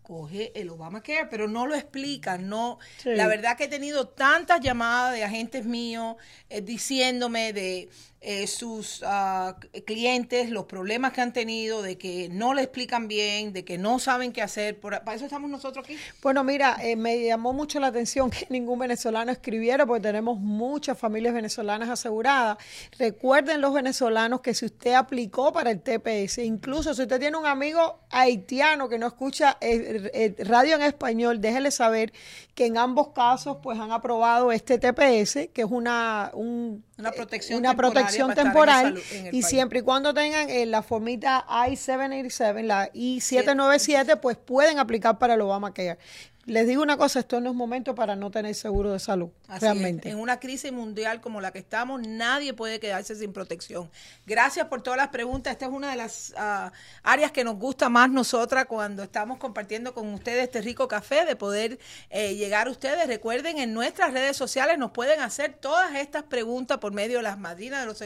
coge 0.07 0.53
el 0.55 0.71
Obamacare, 0.71 1.27
pero 1.29 1.49
no 1.49 1.67
lo 1.67 1.75
explican, 1.75 2.49
no. 2.49 2.79
Sí. 2.99 3.11
La 3.15 3.27
verdad 3.27 3.57
que 3.57 3.65
he 3.65 3.69
tenido 3.69 4.07
tantas 4.07 4.61
llamadas 4.61 5.15
de 5.15 5.25
agentes 5.25 5.65
míos 5.65 6.15
eh, 6.49 6.61
diciéndome 6.61 7.53
de 7.53 7.89
eh, 8.21 8.47
sus 8.47 9.03
ah, 9.07 9.57
clientes, 9.85 10.51
los 10.51 10.65
problemas 10.65 11.13
que 11.13 11.21
han 11.21 11.33
tenido, 11.33 11.83
de 11.83 11.97
que 11.99 12.29
no 12.31 12.55
le 12.55 12.63
explican 12.63 13.07
bien, 13.09 13.53
de 13.53 13.65
que 13.65 13.79
no 13.79 13.99
saben 13.99 14.33
qué 14.33 14.43
hacer. 14.43 14.81
Por, 14.81 14.99
para 15.05 15.15
eso 15.15 15.25
estamos 15.27 15.51
nosotros 15.51 15.85
aquí. 15.85 15.97
Bueno, 16.23 16.43
mira, 16.43 16.77
eh, 16.83 16.97
me 16.97 17.23
llamó 17.25 17.53
mucho 17.53 17.79
la 17.79 17.89
atención 17.89 18.31
que 18.31 18.47
ningún 18.51 18.79
venezolano 18.79 19.31
escribiera, 19.31 19.87
porque 19.87 20.03
tenemos 20.03 20.39
muchas 20.41 20.99
familias 20.99 21.35
venezolanas 21.35 21.89
aseguradas. 21.89 22.59
Recuerden 22.99 23.61
los 23.61 23.73
venezolanos 23.75 24.41
que 24.41 24.55
si 24.55 24.65
usted 24.65 24.95
aplicó 24.95 25.53
para 25.53 25.71
el 25.71 25.81
TPS, 25.81 26.39
incluso 26.39 26.95
si 26.95 27.03
usted 27.03 27.21
tiene 27.21 27.37
un 27.37 27.47
amigo 27.47 28.01
haitiano 28.11 28.89
que 28.89 28.99
no 28.99 29.07
escucha 29.07 29.59
eh, 29.61 30.11
eh, 30.15 30.35
radio 30.45 30.75
en 30.77 30.83
español, 30.83 31.41
déjele 31.41 31.71
saber 31.71 32.13
que 32.55 32.67
en 32.67 32.79
ambos 32.79 33.09
casos 33.09 33.59
pues 33.63 33.79
han 33.79 33.93
aprobado 33.93 34.51
este 34.51 34.79
TPS, 34.79 35.49
que 35.53 35.63
es 35.63 35.71
una, 35.71 36.31
un- 36.35 36.83
Una 36.99 37.13
protección 37.13 37.59
una 37.61 37.77
protección 37.77 38.06
en 38.15 38.35
temporal 38.35 38.99
en 39.13 39.27
y 39.27 39.31
país. 39.31 39.47
siempre 39.47 39.79
y 39.81 39.83
cuando 39.83 40.15
tengan 40.15 40.49
eh, 40.49 40.67
la 40.67 40.83
formita 40.83 41.45
I-787, 41.49 42.63
la 42.63 42.91
I-797, 42.93 44.21
pues 44.21 44.37
pueden 44.37 44.79
aplicar 44.79 45.19
para 45.19 45.35
el 45.35 45.41
Obamacare. 45.41 45.99
Les 46.47 46.65
digo 46.65 46.81
una 46.81 46.97
cosa, 46.97 47.19
esto 47.19 47.41
no 47.41 47.51
es 47.51 47.57
momento 47.57 47.97
para 47.97 48.15
no 48.15 48.31
tener 48.31 48.55
seguro 48.55 48.93
de 48.93 49.01
salud, 49.01 49.31
Así 49.49 49.57
es. 49.57 49.61
realmente. 49.63 50.11
En 50.11 50.21
una 50.21 50.39
crisis 50.39 50.71
mundial 50.71 51.21
como 51.21 51.41
la 51.41 51.51
que 51.51 51.59
estamos, 51.59 52.01
nadie 52.07 52.55
puede 52.55 52.79
quedarse 52.79 53.17
sin 53.17 53.33
protección. 53.33 53.91
Gracias 54.27 54.69
por 54.69 54.81
todas 54.81 54.97
las 54.97 55.09
preguntas. 55.09 55.53
Esta 55.53 55.67
es 55.67 55.73
una 55.73 55.91
de 55.91 55.97
las 55.97 56.33
ah, 56.37 56.71
áreas 57.03 57.33
que 57.33 57.43
nos 57.43 57.57
gusta 57.59 57.89
más 57.89 58.11
nosotras 58.11 58.67
cuando 58.67 59.03
estamos 59.03 59.39
compartiendo 59.39 59.93
con 59.93 60.15
ustedes 60.15 60.45
este 60.45 60.63
rico 60.63 60.87
café, 60.87 61.25
de 61.25 61.35
poder 61.35 61.81
eh, 62.11 62.37
llegar 62.37 62.69
a 62.69 62.71
ustedes. 62.71 63.09
Recuerden, 63.09 63.59
en 63.59 63.75
nuestras 63.75 64.13
redes 64.13 64.37
sociales 64.37 64.79
nos 64.79 64.93
pueden 64.93 65.19
hacer 65.19 65.55
todas 65.55 65.97
estas 65.97 66.23
preguntas 66.23 66.79
por 66.79 66.93
medio 66.93 67.17
de 67.17 67.25
las 67.25 67.41
madrinas 67.41 67.81
de 67.81 67.87
los 67.87 67.99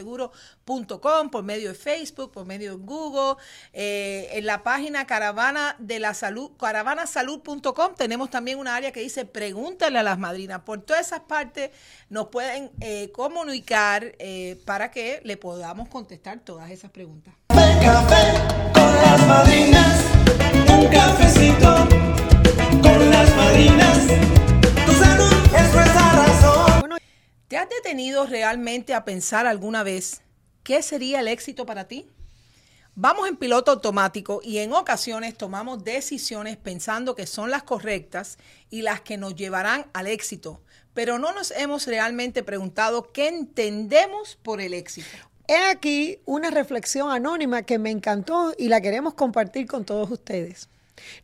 por 1.31 1.43
medio 1.43 1.69
de 1.69 1.75
Facebook, 1.75 2.31
por 2.31 2.45
medio 2.45 2.77
de 2.77 2.83
Google, 2.83 3.41
eh, 3.73 4.29
en 4.33 4.45
la 4.45 4.63
página 4.63 5.05
caravana 5.05 5.75
de 5.79 5.99
la 5.99 6.13
salud, 6.13 6.51
caravanasalud.com 6.57 7.95
tenemos 7.97 8.29
también 8.29 8.57
una 8.57 8.75
área 8.75 8.91
que 8.91 9.01
dice 9.01 9.25
pregúntale 9.25 9.99
a 9.99 10.03
las 10.03 10.17
madrinas. 10.17 10.61
Por 10.61 10.81
todas 10.81 11.07
esas 11.07 11.21
partes 11.21 11.71
nos 12.09 12.27
pueden 12.27 12.71
eh, 12.79 13.11
comunicar 13.11 14.15
eh, 14.19 14.61
para 14.65 14.91
que 14.91 15.21
le 15.23 15.35
podamos 15.35 15.89
contestar 15.89 16.39
todas 16.39 16.71
esas 16.71 16.91
preguntas. 16.91 17.33
Café, 17.49 17.85
café 17.85 18.71
con 18.73 18.95
las 18.95 19.27
madrinas, 19.27 20.05
un 20.69 20.87
cafecito 20.87 21.87
con 22.81 23.09
las 23.09 23.35
madrinas. 23.35 23.97
Tu 24.85 24.93
salud 24.93 25.33
es 25.57 25.73
nuestra 25.73 26.11
razón. 26.13 26.97
¿Te 27.47 27.57
has 27.57 27.67
detenido 27.67 28.25
realmente 28.25 28.93
a 28.93 29.03
pensar 29.03 29.45
alguna 29.45 29.83
vez 29.83 30.21
qué 30.63 30.81
sería 30.81 31.19
el 31.19 31.27
éxito 31.27 31.65
para 31.65 31.87
ti? 31.87 32.07
Vamos 32.95 33.29
en 33.29 33.37
piloto 33.37 33.71
automático 33.71 34.41
y 34.43 34.57
en 34.57 34.73
ocasiones 34.73 35.37
tomamos 35.37 35.83
decisiones 35.85 36.57
pensando 36.57 37.15
que 37.15 37.25
son 37.25 37.49
las 37.49 37.63
correctas 37.63 38.37
y 38.69 38.81
las 38.81 38.99
que 38.99 39.17
nos 39.17 39.33
llevarán 39.33 39.85
al 39.93 40.07
éxito, 40.07 40.61
pero 40.93 41.17
no 41.17 41.31
nos 41.31 41.51
hemos 41.51 41.87
realmente 41.87 42.43
preguntado 42.43 43.11
qué 43.13 43.29
entendemos 43.29 44.37
por 44.41 44.59
el 44.59 44.73
éxito. 44.73 45.07
He 45.47 45.69
aquí 45.69 46.19
una 46.25 46.49
reflexión 46.49 47.11
anónima 47.11 47.63
que 47.63 47.79
me 47.79 47.91
encantó 47.91 48.53
y 48.57 48.67
la 48.67 48.81
queremos 48.81 49.13
compartir 49.13 49.67
con 49.67 49.85
todos 49.85 50.11
ustedes. 50.11 50.69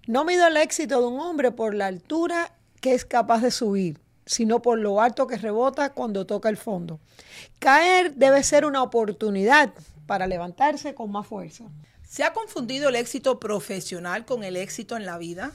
No 0.08 0.24
mido 0.24 0.48
el 0.48 0.58
éxito 0.58 1.02
de 1.02 1.08
un 1.08 1.20
hombre 1.20 1.52
por 1.52 1.74
la 1.74 1.88
altura 1.88 2.54
que 2.80 2.94
es 2.94 3.04
capaz 3.04 3.42
de 3.42 3.52
subir, 3.52 4.00
sino 4.28 4.62
por 4.62 4.78
lo 4.78 5.02
alto 5.02 5.26
que 5.26 5.38
rebota 5.38 5.94
cuando 5.94 6.28
toca 6.28 6.50
el 6.50 6.58
fondo. 6.58 7.00
Caer 7.58 8.14
debe 8.14 8.44
ser 8.44 8.66
una 8.66 8.84
oportunidad 8.84 9.74
para 10.06 10.28
levantarse 10.28 10.94
con 10.94 11.12
más 11.12 11.26
fuerza. 11.26 11.64
¿Se 12.08 12.24
ha 12.24 12.34
confundido 12.34 12.90
el 12.90 12.96
éxito 12.96 13.40
profesional 13.40 14.26
con 14.26 14.44
el 14.44 14.56
éxito 14.56 14.96
en 14.96 15.06
la 15.06 15.18
vida? 15.18 15.52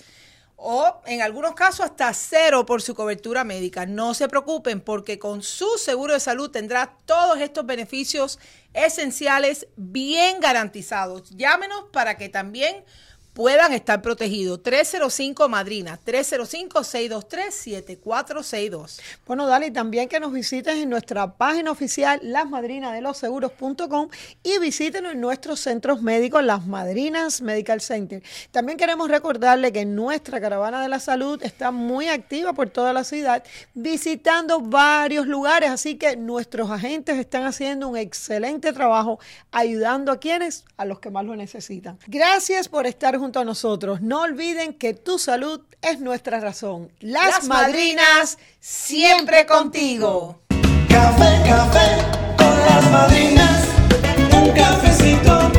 O 0.59 1.03
en 1.05 1.21
algunos 1.21 1.55
casos 1.55 1.85
hasta 1.85 2.15
cero 2.15 2.65
por 2.65 2.81
su 2.81 2.95
cobertura 2.95 3.45
médica. 3.45 3.85
No 3.85 4.15
se 4.15 4.29
preocupen 4.29 4.81
porque 4.81 5.19
con 5.19 5.43
su 5.43 5.69
seguro 5.77 6.15
de 6.15 6.21
salud 6.21 6.51
tendrá 6.51 6.97
todos 7.05 7.39
estos 7.41 7.67
beneficios 7.67 8.39
esenciales 8.73 9.67
bien 9.77 10.41
garantizados. 10.41 11.31
Llámenos 11.31 11.87
para 11.93 12.17
que 12.17 12.29
también 12.31 12.85
puedan 13.37 13.73
estar 13.75 14.01
protegidos. 14.01 14.63
305 14.63 15.51
Madrina, 15.51 16.01
305-623-7462. 16.07 19.03
Bueno, 19.27 19.47
Dali, 19.47 19.71
también 19.71 20.09
que 20.09 20.19
nos 20.19 20.33
visites 20.33 20.77
en 20.77 20.89
nuestra 20.89 21.37
página 21.37 21.71
oficial, 21.71 22.19
lasmadrinadeloseguros.com 22.23 24.09
y 24.43 24.59
visítenos 24.59 25.13
en 25.13 25.21
nuestros 25.21 25.61
centros 25.61 26.01
médicos, 26.01 26.43
Las 26.43 26.67
Madrinas 26.67 27.43
Medical 27.43 27.83
Center. 27.83 28.23
También 28.53 28.79
queremos 28.79 29.11
recordarle 29.11 29.71
que 29.71 29.85
nuestra 29.85 30.41
caravana 30.41 30.81
de 30.81 30.89
la 30.89 30.99
salud 30.99 31.43
está 31.43 31.71
muy 31.71 32.09
activa 32.09 32.55
por 32.55 32.71
toda 32.71 32.95
la 32.95 33.05
ciudad, 33.05 33.45
visitando 33.75 34.63
varios 34.63 35.27
lugares, 35.27 35.69
así 35.69 35.97
que 35.97 36.17
nuestros 36.17 36.71
agentes 36.71 37.19
están 37.19 37.45
haciendo 37.45 37.89
un 37.89 37.99
excelente 37.99 38.73
trabajo 38.73 39.19
ayudando 39.53 40.11
a 40.11 40.21
quienes, 40.21 40.65
a 40.79 40.87
los 40.87 41.01
que 41.01 41.11
más 41.11 41.27
lo 41.27 41.37
necesitan. 41.37 41.99
Gracias 42.07 42.71
por 42.71 42.87
estar 42.87 43.26
junto 43.27 43.41
a 43.41 43.45
nosotros. 43.45 44.03
No 44.03 44.21
olviden 44.21 44.73
que 44.73 44.95
tu 44.95 45.19
salud 45.19 45.61
es 45.83 45.99
nuestra 45.99 46.39
razón. 46.39 46.93
Las, 47.01 47.27
Las 47.27 47.45
madrinas 47.49 48.07
madrinas 48.07 48.39
siempre 48.61 49.47
contigo. 49.47 50.43
Café, 50.89 51.43
café 51.45 51.87
con 52.39 52.57
las 52.67 52.91
madrinas, 52.93 53.65
un 54.33 54.51
cafecito 54.53 55.51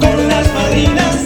con 0.00 0.28
las 0.28 0.54
madrinas. 0.54 1.16